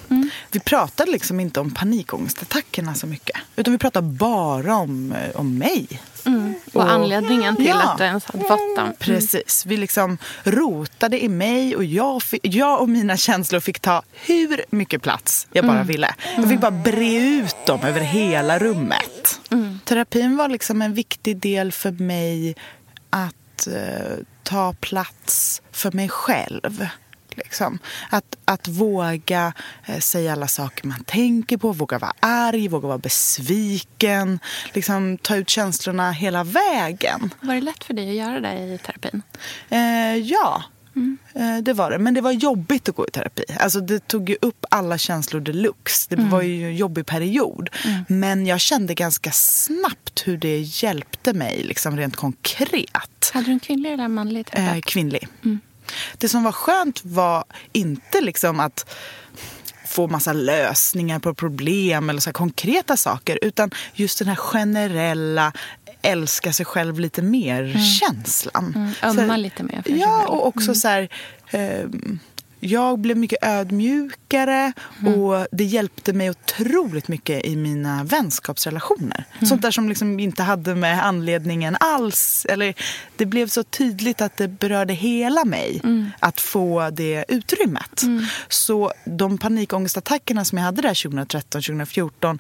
[0.52, 3.38] Vi pratade liksom inte om panikångestattackerna så mycket.
[3.56, 5.88] Utan vi pratade bara om, eh, om mig.
[6.74, 7.84] Och anledningen till Ja.
[7.92, 8.94] att du ens hade fått dem.
[9.00, 9.66] Precis.
[9.66, 15.02] Vi liksom rotade i mig och jag, jag och mina känslor fick ta hur mycket
[15.02, 16.16] plats jag bara ville.
[16.36, 19.40] Jag fick bara bre ut dem över hela rummet.
[19.86, 22.56] Terapin var liksom en viktig del för mig
[23.10, 26.88] att eh, ta plats för mig själv.
[27.38, 27.80] Liksom.
[28.10, 29.54] Att, att våga
[29.86, 34.40] eh, säga alla saker man tänker på, våga vara arg, våga vara besviken.
[34.74, 37.34] Liksom, ta ut känslorna hela vägen.
[37.42, 39.22] Var det lätt för dig att göra det i terapin?
[39.70, 40.64] Eh, ja,
[41.34, 42.00] eh, det var det.
[42.00, 43.44] Men det var jobbigt att gå i terapi.
[43.60, 46.16] Alltså, det tog ju upp alla känslor deluxe.
[46.16, 47.70] Det var ju en jobbig period.
[48.08, 53.32] Men jag kände ganska snabbt hur det hjälpte mig liksom rent konkret.
[53.34, 54.76] Hade du en kvinnlig eller manlig terapeut?
[54.76, 55.28] Eh, kvinnlig.
[56.18, 58.96] Det som var skönt var inte liksom att
[59.86, 65.54] få massa lösningar på problem eller så konkreta saker utan just den här generella
[66.02, 68.74] älska sig själv lite mer-känslan.
[68.76, 71.10] Mm, här- ömma lite mer för Ja, och också så här...
[71.52, 72.20] ehm,
[72.60, 74.74] jag blev mycket ödmjukare
[75.06, 79.26] och det hjälpte mig otroligt mycket i mina vänskapsrelationer.
[79.42, 82.46] Sånt där som liksom inte hade med anledningen alls.
[82.50, 82.74] Eller
[83.16, 85.82] det blev så tydligt att det berörde hela mig
[86.20, 88.04] att få det utrymmet.
[88.48, 92.40] Så de panikångestattackerna som jag hade där 2013-2014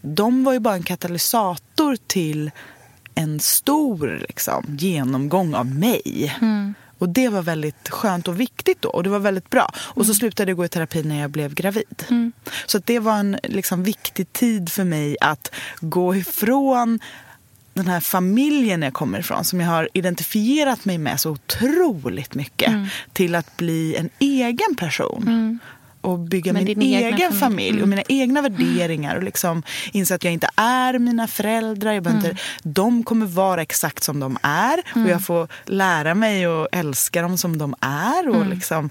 [0.00, 2.50] de var ju bara en katalysator till
[3.14, 6.34] en stor liksom, genomgång av mig.
[6.98, 8.88] Och det var väldigt skönt och viktigt då.
[8.88, 9.70] Och det var väldigt bra.
[9.76, 12.04] Och så slutade jag gå i terapi när jag blev gravid.
[12.66, 16.98] Så att det var en liksom, viktig tid för mig att gå ifrån
[17.74, 22.72] den här familjen jag kommer ifrån som jag har identifierat mig med så otroligt mycket
[23.12, 25.58] till att bli en egen person.
[26.08, 27.40] Och bygga min egen familj.
[27.40, 31.92] familj och mina egna värderingar och liksom inse att jag inte är mina föräldrar.
[31.92, 36.44] Jag behöver inte, de kommer vara exakt som de är och jag får lära mig
[36.44, 38.28] att älska dem som de är.
[38.28, 38.90] Och liksom,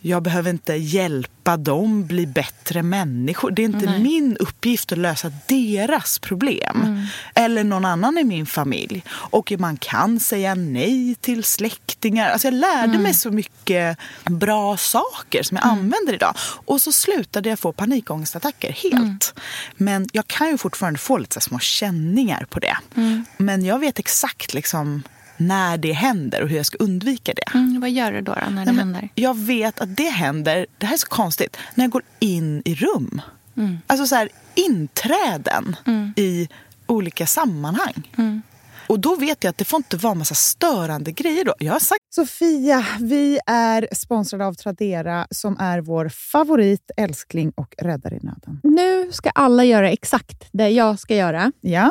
[0.00, 3.50] jag behöver inte hjälpa dem bli bättre människor.
[3.50, 7.06] Det är inte min uppgift att lösa deras problem.
[7.34, 9.04] Eller någon annan i min familj.
[9.10, 12.30] Och man kan säga nej till släktingar.
[12.30, 16.34] Alltså jag lärde mig så mycket bra saker som jag använder idag.
[16.40, 19.34] Och så slutade jag få panikångestattacker helt.
[19.76, 22.76] Men jag kan ju fortfarande få lite små känningar på det.
[23.36, 25.02] Men jag vet exakt liksom
[25.38, 27.54] när det händer och hur jag ska undvika det.
[27.54, 29.08] Mm, vad gör du då, då när det Nej, men händer?
[29.14, 32.74] Jag vet att det händer, det här är så konstigt, när jag går in i
[32.74, 33.20] rum.
[33.56, 33.78] Mm.
[33.86, 35.76] Alltså så här inträden
[36.16, 36.48] i
[36.86, 38.12] olika sammanhang.
[38.18, 38.42] Mm.
[38.88, 41.54] Och då vet jag att det får inte vara massa störande grejer då.
[41.58, 47.74] Jag har sagt Sofia, vi är sponsrade av Tradera som är vår favorit, älskling och
[47.78, 48.60] räddare i nöden.
[48.62, 51.52] Nu ska alla göra exakt det jag ska göra.
[51.60, 51.90] Ja,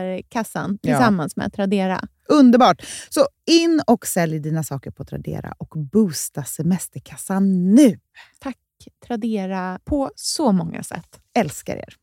[0.00, 0.92] semesterkassan Ja.
[0.96, 2.00] tillsammans med Tradera.
[2.28, 2.82] Underbart!
[3.08, 7.98] Så in och sälj dina saker på Tradera och boosta semesterkassan nu.
[8.38, 8.56] Tack
[9.06, 11.20] Tradera på så många sätt.
[11.34, 11.94] Älskar er!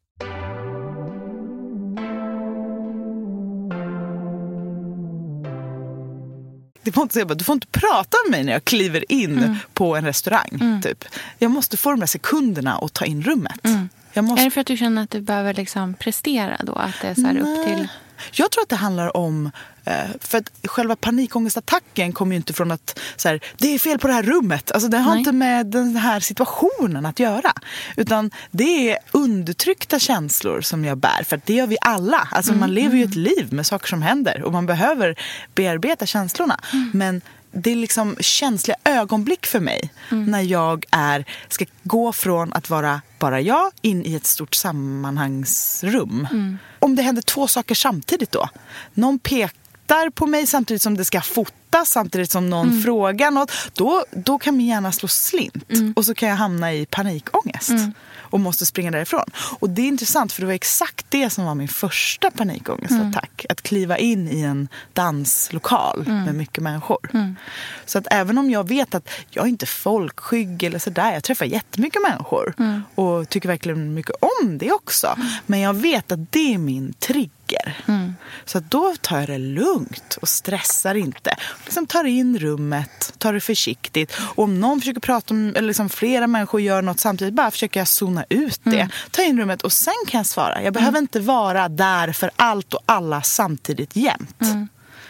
[6.83, 9.57] Det får inte, säga bara, du får inte prata med mig när jag kliver in
[9.73, 10.81] på en restaurang.
[10.83, 11.05] Typ.
[11.37, 13.59] Jag måste få de där sekunderna och ta in rummet.
[13.61, 13.87] Jag,
[14.21, 16.73] måste, Är det för att du känner att du behöver liksom prestera då?
[16.73, 17.87] Att det är så upp till...
[18.31, 19.51] jag tror att det handlar om...
[19.85, 23.99] eh, För att själva panikångestattacken kommer ju inte från att så här, det är fel
[23.99, 24.71] på det här rummet.
[24.71, 25.19] Alltså, det har Nej.
[25.19, 27.53] inte med den här situationen att göra.
[27.95, 31.23] Utan det är undertryckta känslor som jag bär.
[31.23, 32.27] För att det gör vi alla.
[32.31, 35.15] Alltså, Man lever ju ett liv med saker som händer och man behöver
[35.55, 36.59] bearbeta känslorna.
[36.93, 37.21] Men
[37.53, 43.01] det är liksom känsliga ögonblick för mig när jag är, ska gå från att vara
[43.19, 46.27] bara jag in i ett stort sammanhangsrum.
[46.79, 48.49] Om det händer två saker samtidigt då.
[48.93, 53.51] Någon pekar på mig samtidigt som det ska fotas, samtidigt som någon frågar något.
[53.73, 55.55] Då, då kan min hjärna slå slint
[55.95, 57.71] och så kan jag hamna i panikångest
[58.33, 59.25] och måste springa därifrån.
[59.59, 63.45] Och det är intressant för det var exakt det som var min första panikångestattack.
[63.49, 67.09] Att kliva in i en danslokal med mycket människor.
[67.85, 71.13] Så att även om jag vet att jag är inte folkskygg eller sådär.
[71.13, 72.53] Jag träffar jättemycket människor
[72.95, 75.15] och tycker verkligen mycket om det också.
[75.45, 77.29] Men jag vet att det är min trigger.
[78.45, 81.35] Så att då tar jag det lugnt och stressar inte.
[81.65, 84.13] Liksom tar in rummet, tar det försiktigt.
[84.35, 87.79] Och om någon försöker prata om, eller liksom flera människor gör något samtidigt, bara försöker
[87.79, 88.89] jag zona ut det.
[89.11, 90.61] Ta in rummet och sen kan jag svara.
[90.63, 94.37] Jag behöver inte vara där för allt och alla samtidigt jämt.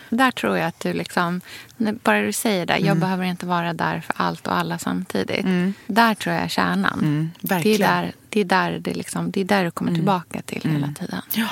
[0.10, 1.42] Där tror jag att du liksom...
[1.78, 2.86] Bara du säger det, Mm.
[2.88, 5.46] jag behöver inte vara där för allt och alla samtidigt.
[5.88, 7.00] Där tror jag är kärnan.
[7.00, 7.82] det, är Mm, verkligen.
[7.92, 8.02] Mm.
[8.06, 11.22] där, det, är där det, liksom, det är där du kommer tillbaka till hela tiden.
[11.34, 11.48] Ja.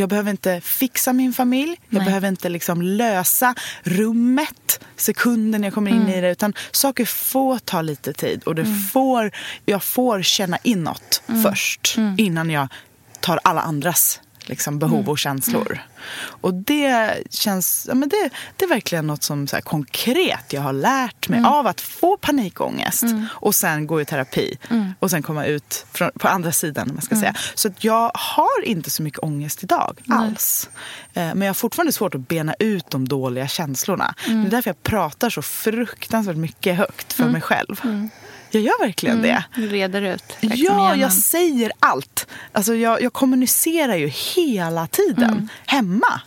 [0.00, 1.76] Jag behöver inte fixa min familj.
[1.88, 2.04] Jag Nej.
[2.04, 6.30] behöver inte liksom lösa rummet sekunden jag kommer in i det.
[6.30, 8.42] Utan saker får ta lite tid.
[8.42, 9.30] Och det får,
[9.64, 11.96] jag får känna inåt först.
[12.16, 12.68] Innan jag
[13.20, 15.80] tar alla andras liksom, behov och känslor.
[16.20, 17.84] Och det känns...
[17.88, 21.44] Ja, men det, det är verkligen något som så här, konkret jag har lärt mig
[21.44, 23.04] av att få panikångest.
[23.30, 24.58] Och sen gå i terapi.
[24.98, 26.90] Och sen komma ut från, på andra sidan.
[26.94, 27.34] Man ska säga.
[27.54, 30.68] Så att jag har inte så mycket ångest idag alls.
[31.14, 34.14] Eh, Men jag har fortfarande svårt att bena ut de dåliga känslorna.
[34.26, 37.80] Det är därför jag pratar så fruktansvärt mycket högt för mig själv.
[38.50, 39.44] Jag gör verkligen det.
[39.54, 40.24] Du reder ut.
[40.40, 41.00] liksom, Ja, hjärnan.
[41.00, 42.26] jag säger allt.
[42.52, 46.20] Alltså jag, jag kommunicerar ju hela tiden hemma.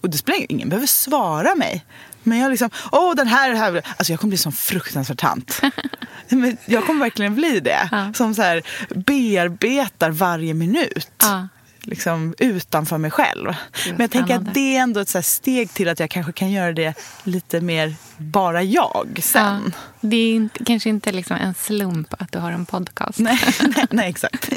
[0.00, 1.84] Och det spelar ingen, behöver svara mig.
[2.22, 3.82] Men jag liksom, åh den här, här.
[3.96, 5.60] Alltså jag kommer bli som fruktansvärd tant.
[6.28, 8.10] Men jag kommer verkligen bli det.
[8.14, 8.62] Som så här
[8.94, 11.10] bearbetar varje minut.
[11.22, 11.48] Ja.
[11.82, 13.54] Liksom utanför mig själv.
[13.86, 16.72] Men jag tänker att det är ändå ett steg till att jag kanske kan göra
[16.72, 19.72] det lite mer bara jag sen.
[19.74, 19.78] Ja.
[20.00, 23.18] Det är inte, kanske inte liksom en slump att du har en podcast.
[23.18, 24.50] Nej, nej, nej, exakt.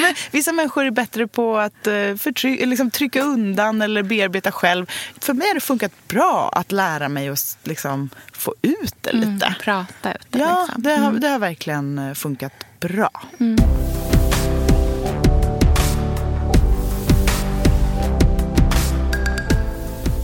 [0.00, 4.86] Men vissa människor är bättre på att uh, förtry- liksom, trycka undan eller bearbeta själv.
[5.20, 9.46] För mig har det funkat bra att lära mig att liksom, få ut det lite.
[9.46, 10.38] Mm, prata ut det.
[10.38, 10.82] Ja, liksom.
[10.82, 13.10] det har, det har verkligen eh, funkat bra.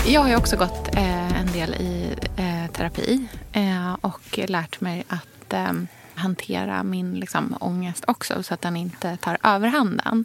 [0.09, 5.05] Jag har ju också gått eh, en del i eh, terapi eh, och lärt mig
[5.09, 5.73] att eh,
[6.15, 10.25] hantera min liksom, ångest också så att den inte tar överhanden.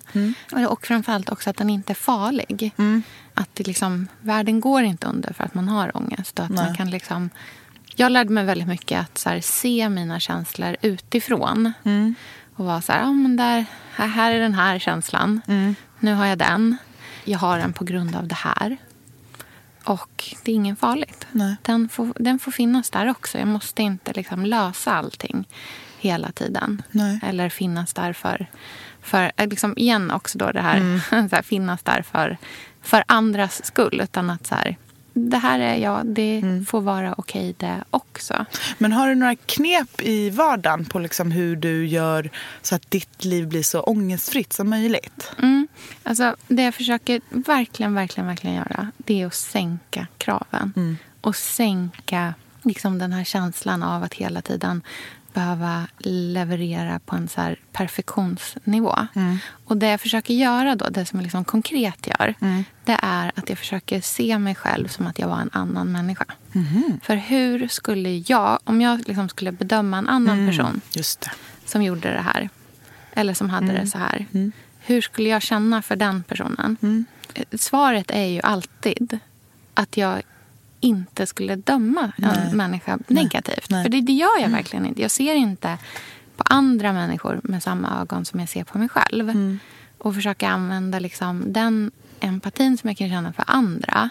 [0.68, 2.72] Och framförallt också att den inte är farlig.
[3.34, 6.40] Att det liksom, världen går inte under för att man har ångest.
[6.40, 7.30] Och att man kan liksom,
[7.96, 11.74] jag lärde mig väldigt mycket att här, se mina känslor utifrån.
[12.56, 15.42] Och vara så här, ja men där, här, här är den här känslan.
[16.00, 16.78] Nu har jag den.
[17.24, 18.78] Jag har den på grund av det här.
[19.86, 21.28] Och det är ingen farligt.
[21.32, 21.56] Nej.
[21.62, 23.38] Den, får, den får finnas där också.
[23.38, 25.48] Jag måste inte liksom lösa allting
[26.00, 26.82] hela tiden.
[26.92, 27.20] Nej.
[27.24, 28.48] Eller finnas där för...
[29.02, 32.38] för eh, liksom igen också då det här, så här finnas där för,
[32.82, 34.02] för andras skull.
[34.04, 34.78] Utan att så här,
[35.14, 38.46] det här är jag, det får vara okej det också.
[38.78, 42.30] Men har du några knep i vardagen på liksom hur du gör
[42.62, 45.32] så att ditt liv blir så ångestfritt som möjligt?
[45.38, 45.61] Mm.
[46.04, 50.98] Alltså, det jag försöker verkligen, verkligen, verkligen göra det är att sänka kraven.
[51.22, 54.82] Och sänka liksom, den här känslan av att hela tiden
[55.34, 58.96] behöva leverera på en så perfektionsnivå.
[59.66, 62.36] Och det jag försöker göra då, det som jag liksom konkret gör,
[62.86, 66.26] det är att jag försöker se mig själv som att jag var en annan människa.
[67.04, 71.32] För hur skulle jag, om jag liksom skulle bedöma en annan person Just det.
[71.66, 72.50] som gjorde det här.
[73.14, 74.26] Eller som hade det så här.
[74.92, 76.78] Hur skulle jag känna för den personen?
[77.34, 79.20] Eh, Svaret är ju alltid
[79.74, 80.22] att jag
[80.80, 83.70] inte skulle döma en människa negativt.
[83.70, 83.84] Nej.
[83.84, 85.02] För det, det gör jag verkligen inte.
[85.02, 85.78] Jag ser inte
[86.38, 89.60] på andra människor med samma ögon som jag ser på mig själv.
[89.98, 94.10] Och försöka använda liksom den empatin som jag kan känna för andra.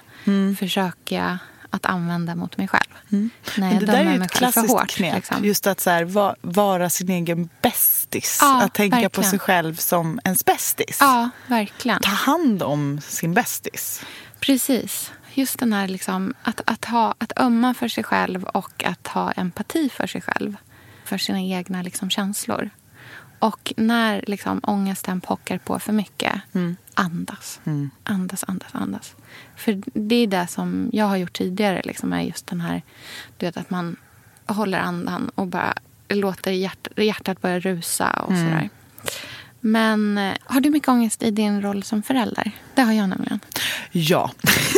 [0.59, 1.39] Försöker jag
[1.71, 2.91] att använda mot mig själv.
[3.09, 4.91] När Men jag det där är ju ett klassiskt hårt.
[4.91, 5.15] knep.
[5.15, 5.45] Liksom.
[5.45, 8.39] Just att så här, va, vara sin egen bästis.
[8.41, 9.31] Ja, att tänka på verkligen.
[9.31, 10.97] sig själv som ens bästis.
[11.01, 12.01] Ja, verkligen.
[12.01, 14.03] Ta hand om sin bästis.
[14.41, 15.13] Precis.
[15.35, 19.33] Just den här liksom, att, att, ha, att ömma för sig själv och att ha
[19.33, 20.57] empati för sig själv.
[21.05, 22.71] För sina egna liksom, känslor.
[23.41, 26.33] Och när liksom, ångesten pockar på för mycket,
[26.95, 27.61] andas.
[28.05, 29.15] Andas, andas, andas.
[29.57, 31.83] För det är det som jag har gjort tidigare.
[31.85, 32.83] Liksom, är just den här,
[33.37, 33.97] du vet att man
[34.47, 35.75] håller andan och bara
[36.09, 38.71] låter hjärt, hjärtat börja rusa och sådär.
[39.61, 42.53] Men eh, har du mycket ångest i din roll som förälder?
[42.75, 43.41] Det har jag nämligen.
[43.93, 44.31] Ja.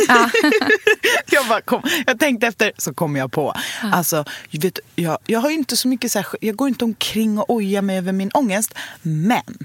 [1.25, 3.53] jag, bara kom, jag tänkte efter, så kom jag på.
[3.91, 7.49] Alltså, vet, jag, jag, har inte så mycket så här, jag går inte omkring och
[7.49, 8.73] ojar mig över min ångest.
[9.01, 9.57] Men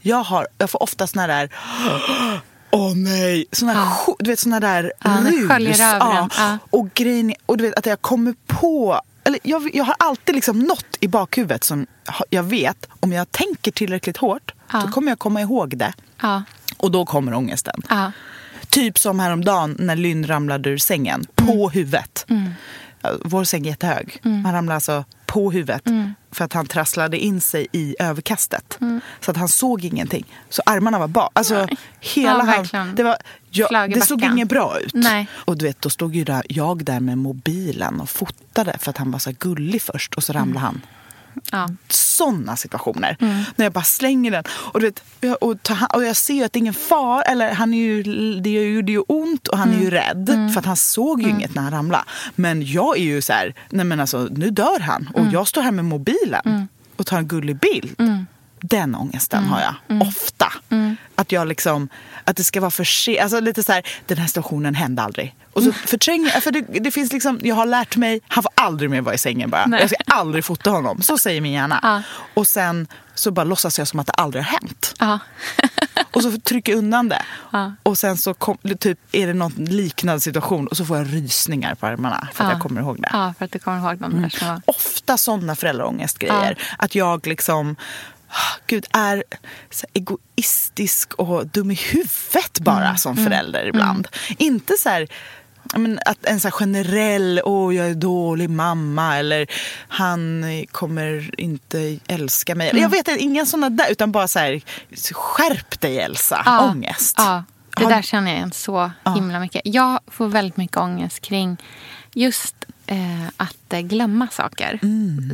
[0.00, 1.50] jag, har, jag får ofta såna där
[2.70, 3.46] Åh nej!
[3.52, 3.72] Såna,
[4.06, 4.16] ja.
[4.18, 5.80] du vet, såna där Ja, rus.
[5.80, 6.28] en.
[6.36, 6.58] Ja.
[6.70, 10.58] Och grejen och du vet att jag kommer på eller jag, jag har alltid liksom
[10.58, 11.86] något i bakhuvudet som
[12.30, 14.80] jag vet om jag tänker tillräckligt hårt Ja.
[14.80, 15.92] så kommer jag komma ihåg det.
[16.22, 16.42] Ja,
[16.76, 17.82] Och då kommer ångesten.
[17.88, 18.12] ja,
[18.76, 22.26] Typ som häromdagen när Lynn ramlade ur sängen på huvudet.
[23.00, 24.20] Ja, Vår säng är jättehög.
[24.22, 25.82] Han ramlade alltså på huvudet
[26.32, 28.78] för att han trasslade in sig i överkastet.
[29.20, 30.24] Så att han såg ingenting.
[30.48, 31.30] Så armarna var bak.
[31.34, 31.68] Alltså
[32.00, 33.16] hela Ja, han, det, var,
[33.50, 34.94] ja, det såg inget bra ut.
[34.94, 35.28] Nej.
[35.32, 38.96] Och du vet, då stod ju där, jag där med mobilen och fotade för att
[38.96, 40.80] han var så gullig först och så ramlade han
[41.52, 41.68] ja.
[41.88, 43.16] såna situationer.
[43.20, 43.42] Mm.
[43.56, 44.44] När jag bara slänger den.
[44.50, 45.02] Och, du vet,
[45.40, 47.22] och, ta, och jag ser ju att det är ingen far.
[47.26, 48.02] Eller han är ju,
[48.40, 49.80] det gjorde ju ont och han Mm.
[49.80, 50.50] är ju rädd.
[50.52, 52.04] För att han såg ju inget när han ramlade.
[52.34, 55.10] Men jag är ju så här, nej men alltså nu dör han.
[55.14, 55.26] Mm.
[55.28, 57.94] Och jag står här med mobilen och tar en gullig bild.
[58.68, 59.50] Den ångesten Mm.
[59.52, 60.52] har jag ofta.
[61.14, 61.88] Att jag liksom,
[62.24, 63.20] att det ska vara för sent.
[63.22, 65.34] Alltså lite så här, den här situationen hände aldrig.
[65.52, 65.72] Och Mm.
[65.74, 68.90] så förtränger jag, för det, det finns liksom, jag har lärt mig, han får aldrig
[68.90, 69.66] mer vara i sängen bara.
[69.66, 69.80] Nej.
[69.80, 71.02] Jag ska aldrig fota honom.
[71.02, 71.80] Så säger min hjärna.
[71.82, 72.02] Ja.
[72.34, 74.94] Och sen så bara låtsas jag som att det aldrig har hänt.
[74.98, 75.18] ja.
[76.12, 77.22] Och så trycker jag undan det.
[77.52, 77.72] Ja.
[77.82, 81.74] Och sen så kom, typ, är det någon liknande situation och så får jag rysningar
[81.74, 82.54] på armarna för att Ja.
[82.54, 83.08] jag kommer ihåg det.
[83.12, 84.62] ja, för att du kommer ihåg som var...
[84.66, 86.58] Ofta sådana föräldraångestgrejer.
[86.78, 88.15] Att jag liksom ah,
[88.66, 89.24] Gud, är
[89.70, 94.08] så egoistisk och dum i huvudet bara som förälder ibland.
[94.38, 95.08] Inte så här,
[95.72, 99.46] ja, men att en så här generell, åh jag är dålig mamma eller
[99.88, 102.70] han kommer inte älska mig.
[102.74, 104.60] Jag vet inte, inga sådana där, utan bara så här,
[105.12, 106.70] skärp dig Elsa, Ja.
[106.70, 107.14] ångest.
[107.18, 107.44] Ja,
[107.76, 109.62] det där känner jag igen så himla mycket.
[109.64, 111.56] Jag får väldigt mycket ångest kring
[112.20, 114.78] just eh, att eh, glömma saker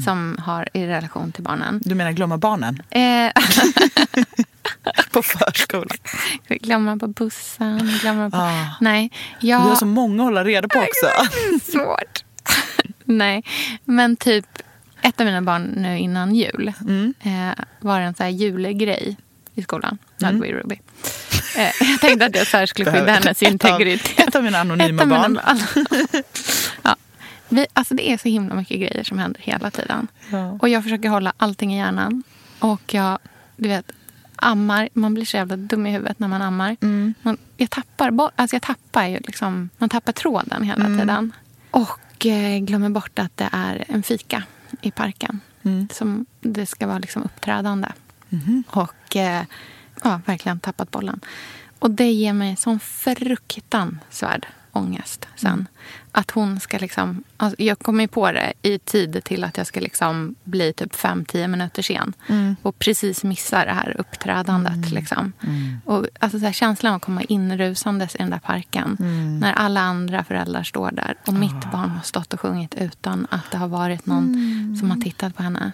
[0.04, 1.80] som har i relation till barnen.
[1.84, 3.32] Du menar glömma barnen Eh,
[5.10, 5.96] på förskolan?
[6.48, 8.36] glömma på bussen, glömma på...
[8.36, 8.66] Ah.
[8.80, 9.58] Nej, Du jag...
[9.58, 11.06] har så många att hålla reda på också.
[11.72, 12.24] svårt.
[13.04, 13.42] Nej,
[13.84, 14.46] men typ
[15.02, 17.14] ett av mina barn nu innan jul Mm.
[17.22, 19.16] eh, var en så här julgrej
[19.54, 19.98] i skolan.
[20.22, 20.42] Mm.
[20.42, 20.80] Ruby.
[21.56, 24.28] Eh, jag tänkte att jag så här skulle skydda hennes Ett av- integritet.
[24.28, 25.62] ett av mina anonyma Ett av mina barn.
[27.52, 30.08] Vi, alltså det är så himla mycket grejer som händer hela tiden.
[30.30, 30.58] Ja.
[30.60, 32.22] Och jag försöker hålla allting i hjärnan.
[32.58, 33.18] Och jag,
[33.56, 33.92] du vet,
[34.36, 34.88] ammar.
[34.92, 36.76] Man blir så jävla dum i huvudet när man ammar.
[36.80, 37.14] Mm.
[37.22, 40.98] Man, jag tappar, alltså jag tappar ju liksom, man tappar tråden hela Mm.
[40.98, 41.32] tiden.
[41.70, 44.42] Och eh, glömmer bort att det är en fika
[44.80, 45.40] i parken.
[45.62, 45.88] Mm.
[45.92, 47.88] Som det ska vara liksom uppträdande.
[48.66, 49.44] Och eh,
[50.02, 51.20] ja, verkligen tappat bollen.
[51.78, 55.68] Och det ger mig sån fruktansvärd ångest sen.
[56.12, 57.24] Att hon ska liksom...
[57.36, 60.94] Alltså jag kommer ju på det i tid till att jag ska liksom bli typ
[60.94, 62.12] 5-10 minuter sen.
[62.62, 64.90] Och precis missa det här uppträdandet.
[64.90, 65.32] Liksom.
[65.84, 68.96] Och alltså så här, känslan av att komma inrusandes i den där parken.
[69.40, 71.14] När alla andra föräldrar står där.
[71.26, 74.98] Och mitt barn har stått och sjungit utan att det har varit någon som har
[74.98, 75.72] tittat på henne.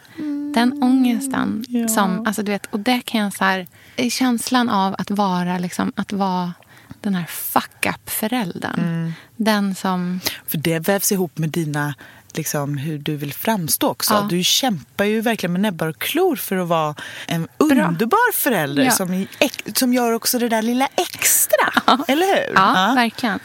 [0.55, 1.65] Den ångesten.
[1.89, 3.67] Som, alltså du vet, och det kan jag så här...
[4.11, 6.53] Känslan av att vara, liksom, att vara
[7.01, 9.13] den här fuck-up-föräldern.
[9.37, 10.21] Den som...
[10.47, 11.95] För det vävs ihop med dina,
[12.35, 14.15] liksom, hur du vill framstå också.
[14.15, 14.27] Ja.
[14.31, 16.95] Du kämpar ju verkligen med näbbar och klor för att vara
[17.27, 18.91] en underbar förälder Ja.
[18.91, 19.27] som,
[19.75, 21.83] som gör också det där lilla extra.
[22.09, 22.55] Eller hur?
[22.55, 23.39] Ja, verkligen.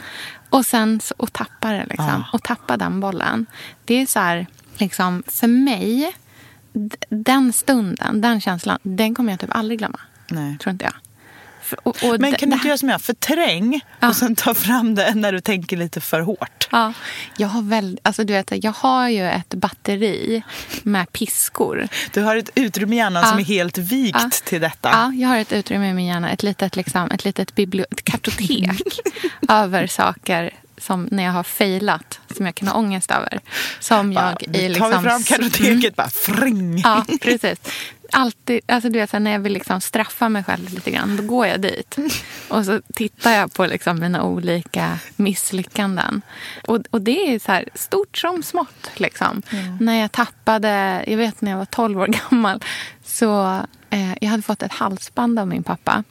[0.50, 1.86] Och sen och tappa det.
[1.90, 2.06] Liksom.
[2.06, 2.24] Ja.
[2.34, 3.46] Och tappa den bollen.
[3.86, 4.48] Det är så här,
[4.78, 6.16] liksom, för mig,
[7.10, 10.00] den stunden, den känslan, den kommer jag typ aldrig glömma.
[10.28, 10.58] Nej.
[10.58, 10.94] Tror inte jag.
[11.84, 13.02] Och, och Men kan du inte göra som jag?
[13.02, 14.10] Förträng Ja.
[14.10, 16.68] och sen ta fram det när du tänker lite för hårt.
[16.72, 16.94] Ja,
[17.38, 20.44] jag har, väl, alltså du vet, jag har ju ett batteri
[20.84, 21.88] med piskor.
[22.14, 23.30] Du har ett utrymme i hjärnan Ja.
[23.30, 24.30] som är helt vigt Ja.
[24.46, 24.90] till detta.
[24.90, 28.04] Ja, jag har ett utrymme i min hjärna, ett litet, liksom, ett litet biblio- ett
[28.04, 29.00] kartotek
[29.50, 33.40] över saker som när jag har failat, som jag kan ha ångest över.
[33.80, 35.04] Som Bara, jag nu i tar liksom...
[35.04, 36.82] vi fram kartoteket, bara fring.
[36.84, 37.60] Ja, precis.
[38.16, 41.18] Alltid, alltså du vet, så här, när jag vill liksom straffa mig själv lite grann,
[41.18, 41.98] då går jag dit.
[42.48, 46.22] Och så tittar jag på liksom mina olika misslyckanden.
[46.68, 48.92] Och, och det är så här stort som smått.
[48.96, 49.42] Liksom.
[49.80, 52.64] När jag tappade, jag vet när jag var 12 år gammal,
[53.04, 56.04] så eh, jag hade fått ett halsband av min pappa.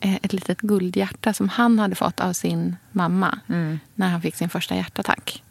[0.00, 3.38] Eh, ett litet guldhjärta som han hade fått av sin mamma
[3.94, 5.42] när han fick sin första hjärtattack.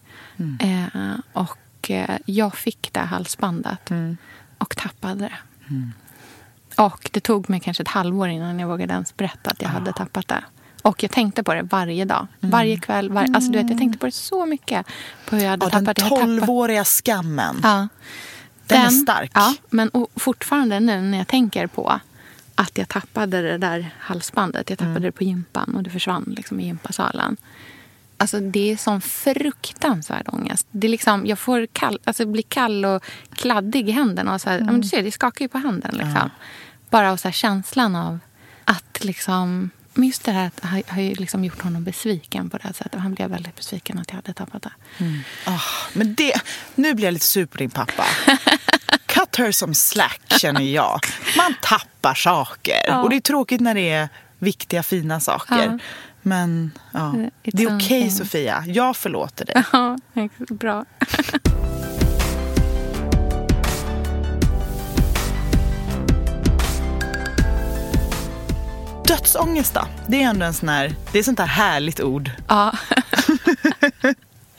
[0.59, 3.91] Eh, och eh, jag fick det halsbandet
[4.57, 5.33] och tappade det.
[6.77, 9.93] Och det tog mig kanske ett halvår innan jag vågade ens berätta att jag hade
[9.93, 10.43] tappat det.
[10.81, 12.27] Och jag tänkte på det varje dag.
[12.39, 13.09] Varje kväll.
[13.11, 14.87] Var, alltså du vet, jag tänkte på det så mycket.
[15.29, 15.97] På hur jag hade Ja, den tappat.
[15.97, 17.59] Jag hade tappat- tolvåriga skammen.
[17.63, 17.87] Ja.
[18.67, 19.31] Den är stark.
[19.33, 21.99] Ja, men fortfarande nu när jag tänker på
[22.55, 24.69] att jag tappade det där halsbandet.
[24.69, 27.37] Jag tappade det på gympan och det försvann liksom i gympasalen.
[28.17, 30.67] Alltså det är sån fruktansvärd ångest.
[30.71, 33.03] Det är liksom, jag får kall, alltså blir kall och
[33.33, 34.33] kladdig i händerna.
[34.33, 35.91] Och så här, ja, men du ser, det skakar ju på handen.
[35.95, 36.29] Liksom.
[36.89, 38.19] Bara av så här känslan av
[38.65, 39.69] att liksom...
[39.93, 42.73] Men just det här att har, har ju liksom gjort honom besviken på det här
[42.73, 43.01] sättet.
[43.01, 44.71] Han blev väldigt besviken att jag hade tappat det.
[45.45, 45.59] Ah,
[45.93, 46.33] men det,
[46.75, 48.05] nu blir jag lite sur på din pappa.
[49.05, 50.99] Cut her some slack, känner jag.
[51.37, 53.03] Man tappar saker.
[53.03, 54.09] Och det är tråkigt när det är
[54.39, 55.65] viktiga, fina saker.
[55.65, 55.79] Ja.
[56.27, 58.09] Men ja, It's det är okej, okay.
[58.09, 58.63] Sofia.
[58.67, 59.63] Jag förlåter dig.
[59.71, 59.97] Ja,
[60.49, 60.85] bra.
[69.07, 69.87] Dödsångest då?
[70.07, 72.31] Det är ändå en sån här, det är sånt där härligt ord.
[72.47, 72.73] Ja.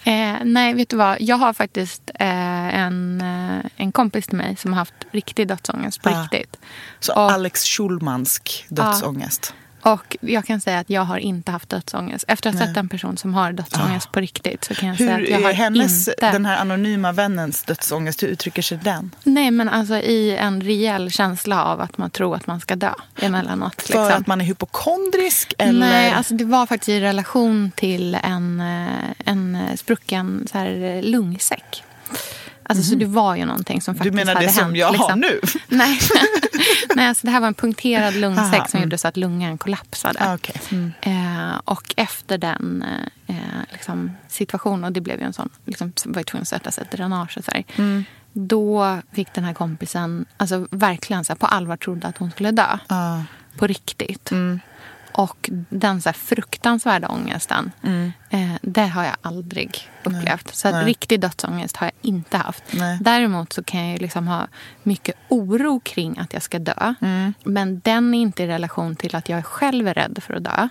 [0.04, 1.16] eh, nej, vet du vad?
[1.20, 6.02] Jag har faktiskt eh, en, eh, en kompis till mig som har haft riktig dödsångest
[6.02, 6.22] på Ja.
[6.22, 6.56] riktigt.
[7.00, 9.54] Så Och- Alex Schulmansk dödsångest.
[9.86, 12.24] Och jag kan säga att jag har inte haft dödsångest.
[12.28, 15.14] Efter att ha sett en person som har dödsångest på riktigt så kan jag säga
[15.14, 16.32] att Hur jag har hennes, inte...
[16.32, 19.14] den här anonyma vännens dödsångest, hur uttrycker sig den?
[19.24, 22.92] Nej, men alltså i en rejäl känsla av att man tror att man ska dö
[23.20, 23.82] emellanåt.
[23.82, 24.20] För liksom.
[24.20, 25.54] att man är hypokondrisk?
[25.58, 25.80] Eller?
[25.80, 31.02] Nej, alltså det var faktiskt i relation till en, eh, en sprucken så här, eh,
[31.02, 31.84] lungsäck.
[32.68, 33.98] Alltså, Så det var ju någonting som Mhm.
[33.98, 34.76] du faktiskt menar hade det som hänt.
[34.76, 35.20] jag har liksom.
[35.20, 35.40] nu?
[35.76, 35.98] Nej,
[36.94, 38.86] Nej alltså det här var en punkterad lungsäck Aha, som mm.
[38.88, 40.18] gjorde så att lungan kollapsade.
[40.20, 40.54] Ah, okej.
[40.70, 40.92] Mm.
[41.00, 42.84] Eh, och efter den
[43.26, 43.34] eh,
[43.72, 46.84] liksom, situationen, och det blev ju en sån, liksom, var jag tvungen att sätta sig
[46.84, 47.52] ett dränage och så.
[47.76, 48.04] Mm.
[48.32, 52.50] Då fick den här kompisen alltså, verkligen så här, på allvar trodde att hon skulle
[52.50, 52.78] dö.
[52.86, 53.18] Ah.
[53.58, 54.30] På riktigt.
[55.16, 55.28] Mm.
[55.28, 57.72] Och den så fruktansvärda ångesten,
[58.30, 60.54] eh, det har jag aldrig upplevt.
[60.54, 60.78] Så Mm.
[60.80, 60.88] Nej.
[60.88, 62.62] riktig dödsångest har jag inte haft.
[62.72, 62.98] Nej.
[63.00, 64.46] Däremot så kan jag ju liksom ha
[64.82, 66.94] mycket oro kring att jag ska dö.
[67.00, 67.34] Mm.
[67.44, 70.68] Men den är inte i relation till att jag själv är rädd för att dö.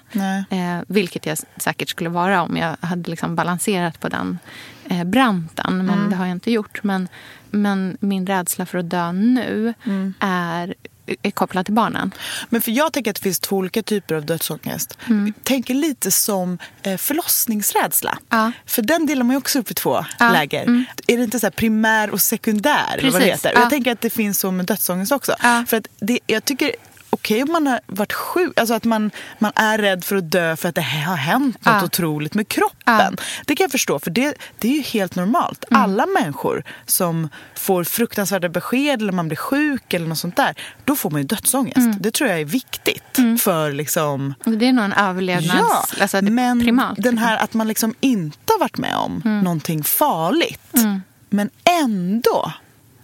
[0.50, 4.40] Eh, vilket jag säkert skulle vara om jag hade liksom balanserat på den
[4.90, 5.78] eh, branten.
[5.78, 6.10] Men Mm.
[6.10, 6.84] det har jag inte gjort.
[6.84, 7.08] Men,
[7.50, 10.14] men min rädsla för att dö nu Mm.
[10.20, 10.76] är,
[11.22, 12.12] är kopplad till barnen.
[12.50, 14.98] Men för jag tänker att det finns två olika typer av dödsångest.
[15.08, 15.34] Mm.
[15.44, 18.18] Tänker lite som eh, förlossningsrädsla.
[18.30, 18.52] Ja.
[18.66, 20.30] För den delar man ju också upp i två Ja.
[20.32, 20.62] läger.
[20.64, 20.86] Mm.
[21.08, 22.98] Är det inte så här primär och sekundär?
[22.98, 23.46] eller Vad det Precis.
[23.46, 23.52] heter?
[23.58, 23.62] Ja.
[23.62, 25.36] Jag tänker att det finns så med dödsångest också.
[25.68, 26.72] För att det, jag tycker
[27.16, 30.56] okej om man har varit sjuk, alltså att man, man är rädd för att dö
[30.56, 31.84] för att det har hänt något Ja.
[31.84, 33.18] otroligt med kroppen.
[33.46, 35.66] Det kan jag förstå, för det, det är ju helt normalt.
[35.72, 35.84] Mm.
[35.84, 40.56] Alla människor som får fruktansvärda besked eller man blir sjuk eller något sånt där,
[40.86, 41.78] då får man ju dödsångest.
[41.78, 41.96] Mm.
[42.00, 45.60] Det tror jag är viktigt för liksom Det är nog en överlevnads...
[45.60, 46.96] Ja, alltså, men primat.
[46.98, 49.40] den här att man liksom inte har varit med om Mm.
[49.44, 50.74] någonting farligt
[51.30, 51.50] men
[51.82, 52.54] ändå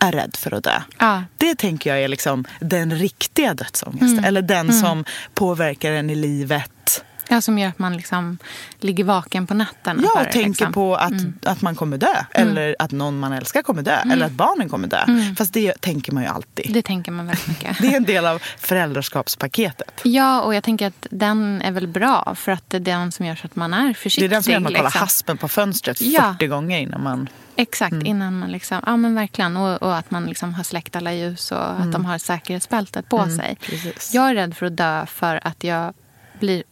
[0.01, 0.81] är rädd för att dö.
[0.97, 1.23] Ja.
[1.37, 4.09] Det tänker jag är liksom den riktiga dödsångesten.
[4.09, 4.25] Mm.
[4.25, 4.81] Eller den Mm.
[4.81, 7.03] som påverkar en i livet.
[7.29, 8.37] Ja, som gör att man liksom
[8.79, 10.01] ligger vaken på natten.
[10.03, 10.73] Ja, och det, tänker liksom.
[10.73, 11.13] på att,
[11.45, 12.15] att man kommer dö.
[12.33, 13.95] Eller att någon man älskar kommer dö.
[14.11, 15.05] Eller att barnen kommer dö.
[15.37, 16.73] Fast det tänker man ju alltid.
[16.73, 17.77] Det tänker man väldigt mycket.
[17.81, 20.01] Det är en del av föräldraskapspaketet.
[20.03, 23.25] Ja, och jag tänker att den är väl bra för att det är den som
[23.25, 24.25] gör så att man är Det försiktig.
[24.25, 24.99] är den som gör att man kollar liksom.
[24.99, 26.47] haspen på fönstret 40 Ja.
[26.47, 27.29] gånger innan man...
[27.61, 28.05] Exakt, Mm.
[28.05, 29.57] innan man liksom, ja men verkligen.
[29.57, 33.25] Och, och att man liksom har släckt alla ljus och att de har säkerhetsbältet på
[33.25, 33.45] sig.
[33.45, 33.55] Mm.
[33.55, 34.13] precis.
[34.13, 35.93] Jag är rädd för att dö för att jag
[36.39, 36.63] blir,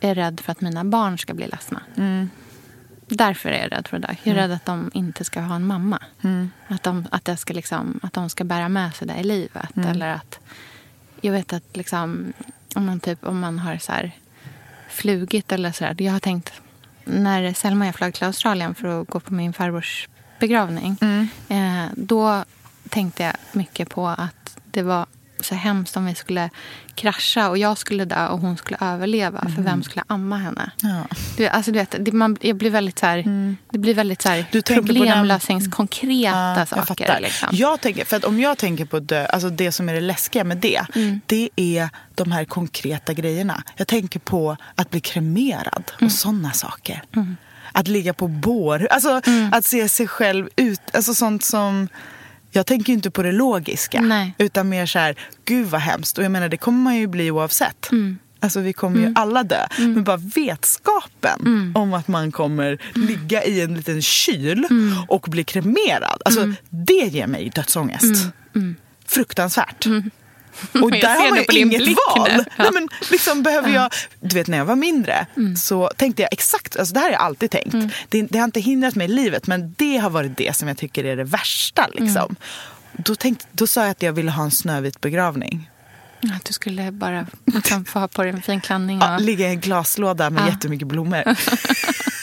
[0.00, 1.82] är rädd för att mina barn ska bli ledsna.
[1.96, 2.30] Mm.
[3.08, 4.14] Därför är jag rädd för att dö.
[4.22, 5.98] Jag är rädd att de inte ska ha en mamma.
[6.68, 9.76] Att, de, att, jag ska liksom, att de ska bära med sig det i livet.
[9.76, 10.38] Eller att,
[11.20, 12.32] jag vet att liksom,
[12.74, 14.10] om man, typ, om man har så här
[14.88, 16.02] flugit eller så där.
[16.02, 16.52] Jag har tänkt,
[17.04, 20.08] när Selma och jag flög till Australien för att gå på min farbrors
[20.38, 20.96] begravning.
[21.48, 22.44] Eh, då
[22.88, 25.06] tänkte jag mycket på att det var
[25.40, 26.50] så hemskt om vi skulle
[26.94, 29.40] krascha och jag skulle dö och hon skulle överleva.
[29.56, 30.70] För vem skulle amma henne?
[30.82, 31.02] Ja.
[31.36, 33.24] Du, alltså, du vet, det, man, jag blir väldigt så här,
[33.70, 36.82] Det blir väldigt så här, Du på den- problemlösningskonkreta Ja, jag saker.
[36.84, 37.20] fattar.
[37.20, 37.48] Liksom.
[37.52, 40.44] Jag tänker, för att om jag tänker på dö, alltså det som är det läskiga
[40.44, 41.20] med det, Mm.
[41.26, 43.62] det är de här konkreta grejerna.
[43.76, 46.06] Jag tänker på att bli kremerad Mm.
[46.06, 47.02] och sådana saker.
[47.72, 49.52] Att ligga på bår, alltså Mm.
[49.52, 51.88] att se sig själv ut, alltså sånt som
[52.50, 54.00] jag tänker ju inte på det logiska.
[54.00, 54.34] Nej.
[54.38, 56.18] Utan mer så här, gud vad hemskt.
[56.18, 57.90] Och jag menar det kommer man ju bli oavsett.
[57.92, 58.18] Mm.
[58.40, 59.66] Alltså vi kommer ju alla dö.
[59.78, 61.72] Men bara vetskapen Mm.
[61.76, 64.94] om att man kommer ligga i en liten kyl Mm.
[65.08, 66.22] och bli kremerad.
[66.24, 68.14] Alltså det ger mig dödsångest.
[69.06, 69.86] Fruktansvärt.
[70.72, 71.00] Och Mm.
[71.00, 72.30] Där har man ju inget val.
[72.36, 72.44] Ja.
[72.56, 75.56] Nej, men liksom behöver jag, du vet när jag var mindre Mm.
[75.56, 77.74] så tänkte jag exakt, alltså det här har jag alltid tänkt.
[78.08, 80.78] Det, det har inte hindrat mig i livet men det har varit det som jag
[80.78, 81.86] tycker är det värsta.
[81.92, 82.22] Liksom.
[82.22, 82.36] Mm.
[82.92, 85.70] Då, tänkte, då sa jag att jag ville ha en snövit begravning.
[86.36, 88.98] Att du skulle bara liksom, få ha på dig en fin klänning.
[88.98, 89.04] Och...
[89.08, 90.48] Ja, ligga i en glaslåda med Ja.
[90.48, 91.22] jättemycket blommor.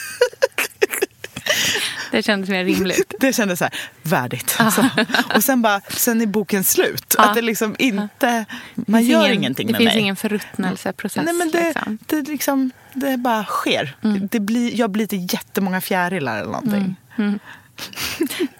[2.16, 3.14] Det kändes mer rimligt.
[3.20, 4.50] Det kändes så här, värdigt.
[4.50, 4.88] Så.
[5.34, 7.14] Och sen, bara, sen är boken slut.
[7.18, 7.24] Ja.
[7.24, 8.44] Att det liksom inte,
[8.74, 10.00] man finns gör ingen, ingenting det med finns mig.
[10.00, 11.24] ingen förruttnelseprocess.
[11.24, 11.98] Nej, men det, liksom.
[12.06, 13.96] det, liksom, det bara sker.
[14.02, 14.28] Mm.
[14.32, 16.96] Det blir, jag blir till jättemånga fjärilar eller någonting.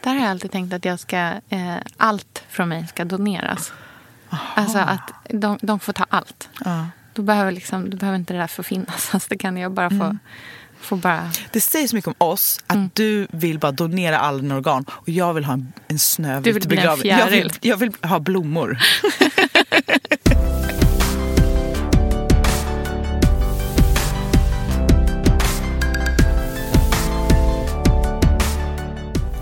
[0.01, 1.17] Där har jag alltid tänkt att jag ska,
[1.49, 3.73] eh, allt från mig ska doneras.
[4.55, 6.49] Alltså att de, de får ta allt.
[6.65, 6.87] Ja.
[7.13, 9.11] Då behöver, liksom, då behöver inte det där få finnas.
[9.15, 10.19] Alltså det kan jag bara få,
[10.95, 11.03] Mm.
[11.03, 11.31] få bara...
[11.53, 12.91] Det sägs mycket om oss att Mm.
[12.95, 16.57] du vill bara donera alla dina organ och jag vill ha en, en Du snövit
[16.57, 17.09] vill bli en.
[17.19, 18.79] Jag vill, jag vill ha blommor.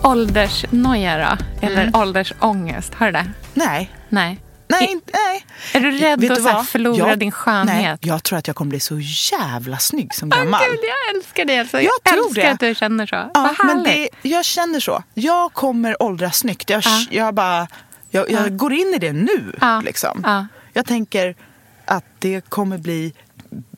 [0.03, 1.67] Åldersnoja då?
[1.67, 1.95] Eller Mm.
[2.01, 2.95] åldersångest?
[2.95, 3.27] Har du det?
[3.55, 3.91] Nej.
[4.09, 4.39] Nej.
[4.81, 5.47] Nej, nej.
[5.73, 7.67] Är du rädd Vet att du förlora Jag- din skönhet?
[7.77, 8.99] Nej, jag tror att jag kommer bli så
[9.33, 10.61] jävla snygg som gammal.
[10.71, 11.59] Gud, jag älskar det.
[11.59, 11.77] Alltså.
[11.81, 12.51] Jag, Jag tror älskar det.
[12.51, 13.15] att du känner så.
[13.35, 15.03] Ja, Vad men det, jag känner så.
[15.15, 16.71] Jag kommer åldras snyggt.
[16.71, 17.05] Jag, Ja.
[17.11, 17.69] jag, bara,
[18.11, 18.49] jag, jag Ja.
[18.51, 19.53] går in i det nu.
[19.85, 20.21] Liksom.
[20.25, 20.47] Ja.
[20.73, 21.37] Jag tänker
[21.85, 23.13] att det kommer bli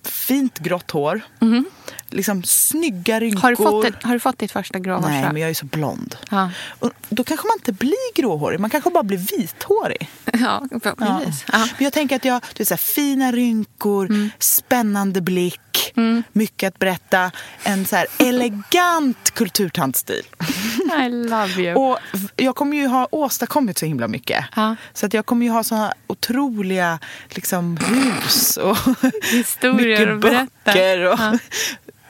[0.05, 1.21] fint grått hår.
[2.17, 3.41] Liksom snygga rynkor.
[3.43, 5.11] Har, du fått ett, har du fått ditt första gråhårstrå?
[5.13, 6.17] Nej, men jag är så blond.
[6.31, 8.61] Ja, Och då kanske man inte blir gråhårig.
[8.61, 10.11] Man kanske bara blir vithårig.
[10.33, 11.45] ja förhoppningsvis.
[11.53, 11.59] Ja.
[11.59, 14.31] Men jag tänker att jag, du vet, så här, fina rynkor, Mm.
[14.39, 15.61] spännande blick,
[16.33, 17.31] mycket att berätta.
[17.63, 20.23] En så här elegant kulturtantstil.
[21.07, 21.75] I love you.
[21.75, 21.99] Och
[22.37, 24.45] jag kommer ju ha åstadkommit så himla mycket.
[24.57, 24.77] Ja.
[24.93, 26.99] Så att jag kommer ju ha såna otroliga
[27.29, 28.77] liksom, hus och
[29.33, 30.49] Historier mycket att berätta.
[30.65, 31.01] böcker.
[31.13, 31.39] Och Ja.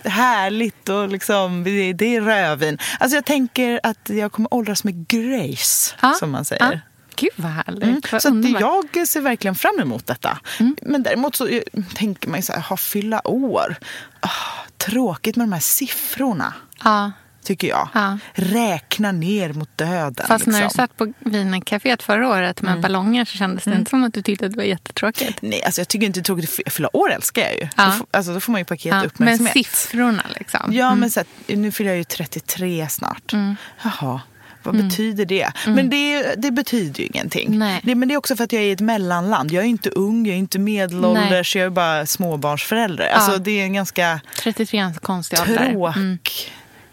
[0.06, 2.78] Härligt och liksom, det, det är rödvin.
[3.00, 6.12] Alltså jag tänker att jag kommer åldras med grace, Ja.
[6.14, 6.72] som man säger.
[6.72, 6.78] Ja.
[7.16, 7.82] Gud vad härligt.
[7.84, 8.00] Mm.
[8.12, 8.28] Vad Så.
[8.28, 8.56] Mm.
[8.60, 10.38] jag ser verkligen fram emot detta.
[10.82, 11.62] Men däremot så eh,
[11.94, 13.76] tänker man ju så här, ha fylla år.
[14.20, 14.28] Ah,
[14.76, 16.54] tråkigt med de här siffrorna,
[16.84, 17.12] Ja.
[17.46, 17.88] Tycker jag.
[17.94, 18.18] Ja.
[18.34, 20.26] Räkna ner mot döden.
[20.28, 20.76] Fast när du liksom.
[20.76, 24.46] satt på Wienercaféet förra året med ballonger så kändes det inte som att du tyckte
[24.46, 25.38] att det var jättetråkigt.
[25.42, 26.60] Nej, alltså jag tycker inte det är tråkigt.
[26.66, 27.68] att Fylla år älskar jag ju.
[27.76, 27.84] Ja.
[27.86, 28.96] Då, får- alltså, då får man ju paket Ja.
[28.96, 29.52] Men uppmärksamhet.
[29.52, 30.60] siffrorna liksom.
[30.72, 33.32] Ja, men så att, nu fyller jag ju 33 snart.
[33.32, 33.56] Mm.
[33.82, 34.20] Jaha,
[34.62, 35.52] Vad betyder det?
[35.66, 37.46] Men det, det betyder ju ingenting.
[37.46, 37.58] Mm.
[37.58, 37.80] Nej.
[37.84, 39.52] Det, men det är också för att jag är i ett mellanland.
[39.52, 43.08] Jag är inte ung, jag är inte medelålders, jag är bara småbarnsförälder.
[43.08, 45.70] Alltså det är en ganska 33 är en så konstig ålder.
[45.72, 46.18] tråk, Mm.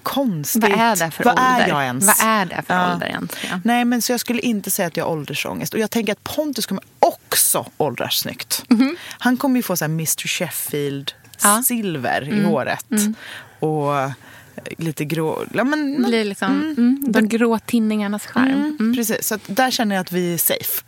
[0.03, 0.61] Konstigt.
[0.63, 1.59] Vad är det för Vad ålder?
[1.63, 2.07] är jag ens?
[2.07, 2.93] Vad är det för Ja.
[2.93, 3.61] ålder egentligen?
[3.65, 5.73] Nej, men så jag skulle inte säga att jag har åldersångest.
[5.73, 8.63] Och jag tänker att Pontus kommer också åldras snyggt.
[9.09, 11.29] Han kommer ju få så här Mr Sheffield Mhm.
[11.43, 11.49] Ja.
[11.51, 11.63] Mm.
[11.63, 12.85] silver i håret.
[13.59, 14.11] Och eh,
[14.77, 15.45] lite grå...
[15.53, 17.03] Ja, men, blir liksom mm.
[17.07, 18.45] de grå tinningarnas skärm.
[18.47, 18.95] Mm, Mm.
[18.95, 20.83] Precis, så där känner jag att vi är safe.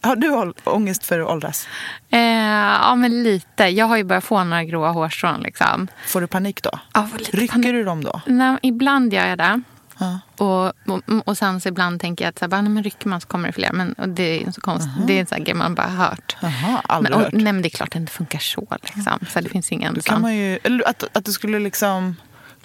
[0.00, 1.68] har du ångest för att åldras?
[2.10, 3.64] Eh, ja, men lite.
[3.64, 5.40] Jag har ju börjat få några gråa hårstrån.
[5.40, 5.88] Liksom.
[6.06, 6.70] Får du panik då?
[6.94, 7.66] Ja, Rycker panik.
[7.66, 8.20] du dem då?
[8.26, 9.62] Nej, ibland gör jag det.
[10.02, 10.20] Ja.
[10.44, 13.08] Och, och, och sen så ibland tänker jag att så här, bara, nej, men rycker
[13.08, 13.72] man så kommer det fler.
[13.72, 14.92] Men och det är så konstigt.
[15.06, 16.36] Det är sån här man bara har hört.
[16.40, 17.32] Jaha, aldrig Men, och, hört.
[17.32, 18.66] nej, men det är klart att det inte funkar så.
[18.82, 19.18] Liksom.
[19.28, 20.12] så det finns ingen Då sån.
[20.14, 22.16] kan man ju, eller att, att du skulle liksom...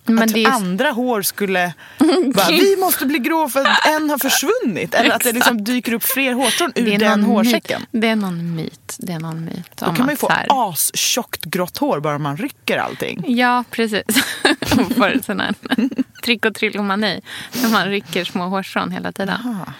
[0.08, 1.74] Men att andra hår skulle...
[2.36, 4.94] bara, vi måste bli grå för att en har försvunnit.
[4.94, 7.82] Eller att det liksom dyker upp fler hårstrån ur den hårsäcken.
[7.82, 8.02] Myt.
[8.02, 8.96] Det är någon myt.
[9.00, 12.38] Det är någon myt Då kan man ju få här- astjockt grått hår bara man
[12.38, 13.24] rycker allting.
[13.38, 14.04] Ja, precis.
[14.96, 15.54] Får sån här
[16.24, 17.22] trick och trillomani.
[17.62, 19.30] När man rycker små hårstrån hela tiden.
[19.46, 19.74] Aha.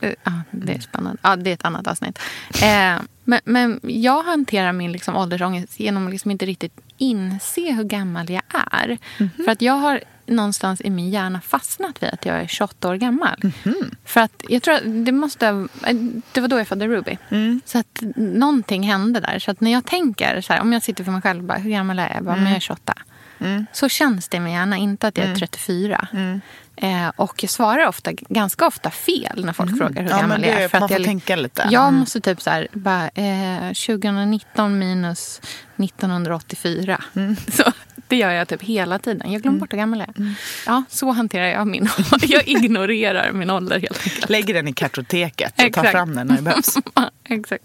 [0.00, 1.18] Eh, Ja, det är spännande.
[1.22, 2.18] Ja, det är ett annat avsnitt.
[2.62, 2.94] Eh,
[3.24, 8.30] men, men jag hanterar min liksom åldersångest genom att liksom inte riktigt inse hur gammal
[8.30, 8.98] jag är.
[9.44, 12.94] För att jag har någonstans i min hjärna fastnat vid att jag är 28 år
[12.94, 13.52] gammal.
[14.04, 15.46] För att jag tror att det måste...
[15.86, 15.94] eh,
[16.32, 17.18] Det var då jag födde Ruby.
[17.64, 19.38] Så att någonting hände där.
[19.38, 21.70] Så att när jag tänker, så här, om jag sitter för mig själv, bara, hur
[21.70, 22.16] gammal är jag?
[22.16, 22.94] Jag Bara, men jag är 28.
[23.72, 26.08] Så känns det i min hjärna, inte att jag är 34.
[26.76, 30.62] Eh, och jag svarar ofta, ganska ofta fel när folk frågar hur Ja, gammal jag
[30.62, 30.68] är.
[30.68, 31.68] För man att får jag, tänka lite.
[31.70, 31.94] Jag Mm.
[31.94, 35.40] måste typ så här, bara, eh, 2019 minus
[35.76, 37.02] 1984.
[37.52, 37.72] Så,
[38.08, 39.32] det gör jag typ hela tiden.
[39.32, 40.34] Jag glömmer bort hur gammal jag är.
[40.66, 41.88] Ja, så hanterar jag min
[42.22, 44.30] Jag ignorerar min ålder helt enkelt.
[44.30, 46.74] Lägger den i kartoteket och tar fram den när det behövs.
[47.28, 47.64] Exakt.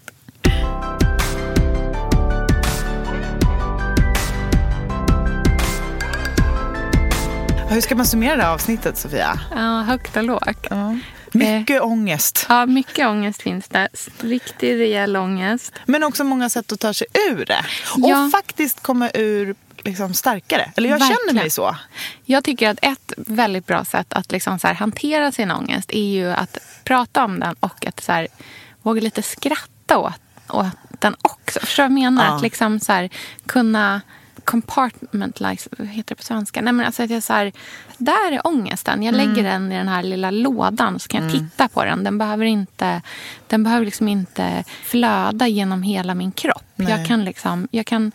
[7.70, 9.40] Hur ska man summera det här avsnittet, Sofia?
[9.54, 10.66] Ja, högt och lågt.
[10.70, 10.96] Ja.
[11.32, 12.46] Mycket ångest.
[12.48, 13.88] Ja, mycket ångest finns det.
[14.20, 15.72] Riktig rejäl ångest.
[15.84, 17.64] Men också många sätt att ta sig ur det.
[17.94, 18.28] Och Ja.
[18.32, 19.54] faktiskt komma ur
[19.84, 20.72] liksom, starkare.
[20.76, 21.36] Eller jag känner Verkligen.
[21.36, 21.76] mig så.
[22.24, 26.32] Jag tycker att ett väldigt bra sätt att liksom så hantera sin ångest är ju
[26.32, 28.28] att prata om den och att så här,
[28.82, 31.60] våga lite skratta åt, åt den också.
[31.60, 32.24] Förstår du vad jag menar?
[32.26, 32.36] Ja.
[32.36, 33.10] Att liksom så här,
[33.46, 34.00] kunna
[34.50, 36.60] compartmentalize, vad heter det på svenska?
[36.60, 37.52] Nej, men alltså att jag så här,
[37.98, 39.02] där är ångesten.
[39.02, 42.04] Jag lägger den i den här lilla lådan så kan jag titta på den.
[42.04, 43.02] Den behöver inte,
[43.46, 46.64] den behöver liksom inte flöda genom hela min kropp.
[46.76, 46.90] Nej.
[46.90, 48.12] Jag kan, liksom, jag, kan,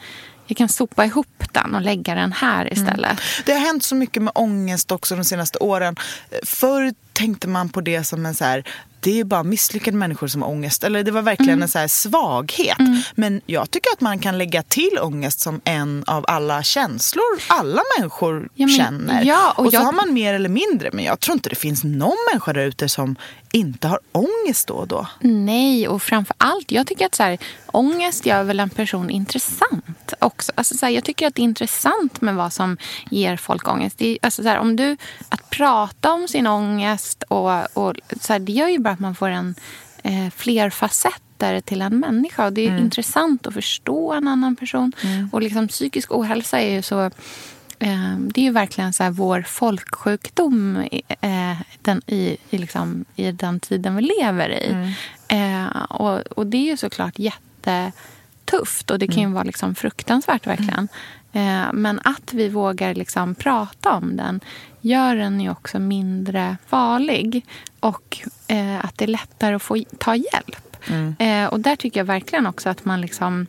[0.48, 3.20] jag kan sopa ihop den och lägga den här istället.
[3.46, 5.96] Det har hänt så mycket med ångest också de senaste åren.
[6.44, 8.63] Förr tänkte man på det som en så här,
[8.99, 10.84] det är bara misslyckade människor som har ångest.
[10.84, 11.61] Eller det var verkligen Mm.
[11.61, 12.78] en så här svaghet.
[13.16, 17.82] Men jag tycker att man kan lägga till ångest som en av alla känslor alla
[17.99, 19.24] människor Ja, men- känner.
[19.24, 20.89] ja, och och så jag- har man mer eller mindre.
[20.93, 23.16] Men jag tror inte det finns någon människa där ute som
[23.51, 25.07] inte har ångest då och då.
[25.22, 27.38] Nej, och framför allt, jag tycker att så här,
[27.68, 30.51] ångest gör väl en person intressant också.
[30.55, 32.78] Alltså, så här, jag tycker att det är intressant med vad som
[33.11, 33.97] ger folk ångest.
[33.97, 34.97] Det alltså, så här, om du,
[35.30, 39.16] att prata om sin ångest, och, och, så här, det gör ju bara att man
[39.16, 39.56] får en
[40.03, 42.45] eh, fler facetter till en människa.
[42.45, 44.91] Och det är intressant att förstå en annan person.
[45.32, 47.12] Och liksom, psykisk ohälsa är ju så...
[47.80, 53.06] Eh, det är ju verkligen så här vår folksjukdom i, eh, den, i, i, liksom,
[53.16, 54.93] i den tiden vi lever i.
[55.28, 60.47] Eh, och, och det är ju såklart jättetufft och det kan ju vara liksom fruktansvärt
[60.47, 60.88] verkligen.
[61.36, 64.40] Eh, men att vi vågar liksom prata om den
[64.82, 67.46] gör den ju också mindre farlig
[67.80, 70.66] och eh, att det är lättare att få ta hjälp.
[71.20, 73.48] Eh, och där tycker jag verkligen också att man liksom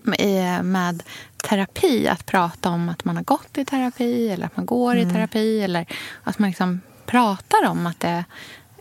[0.62, 1.02] med
[1.36, 5.10] terapi, att prata om att man har gått i terapi eller att man går i
[5.10, 5.86] terapi eller
[6.22, 8.24] att man liksom pratar om att det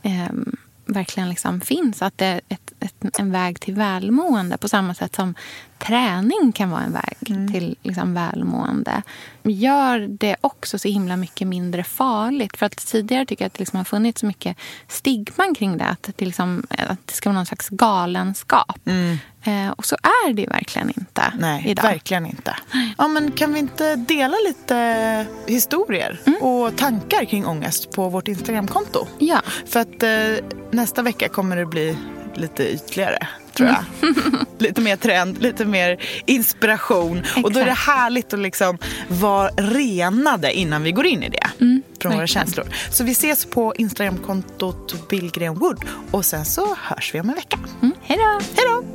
[0.04, 0.32] eh,
[0.86, 2.02] verkligen liksom finns.
[2.02, 5.36] Att det är ett, ett, en väg till välmående på samma sätt som
[5.88, 7.18] träning kan vara en väg
[7.52, 9.02] till liksom välmående.
[9.44, 12.58] Gör det också så himla mycket mindre farligt.
[12.58, 14.58] För att tidigare tycker jag att det liksom har funnits så mycket
[14.88, 15.86] stigman kring det.
[15.86, 18.80] Att det, liksom, att det ska vara någon slags galenskap.
[19.46, 21.84] Eh, och så är det ju verkligen inte Nej, idag.
[21.84, 22.56] verkligen inte.
[22.98, 26.42] Ja, men kan vi inte dela lite historier Mm.
[26.42, 29.08] och tankar kring ångest på vårt Instagramkonto?
[29.20, 29.42] Ja.
[29.68, 31.98] För att eh, nästa vecka kommer det bli
[32.36, 33.84] lite ytligare, tror jag.
[34.62, 37.24] lite mer trend, lite mer inspiration.
[37.44, 37.88] Och då är det Exakt.
[37.88, 38.78] härligt att liksom
[39.08, 41.50] vara renade innan vi går in i det.
[42.02, 42.66] från våra känslor.
[42.92, 47.60] Så vi ses på Instagramkontot Billgren Wood och sen så hörs vi om en vecka.
[47.82, 48.40] Mm, hej då!
[48.56, 48.95] Hej då!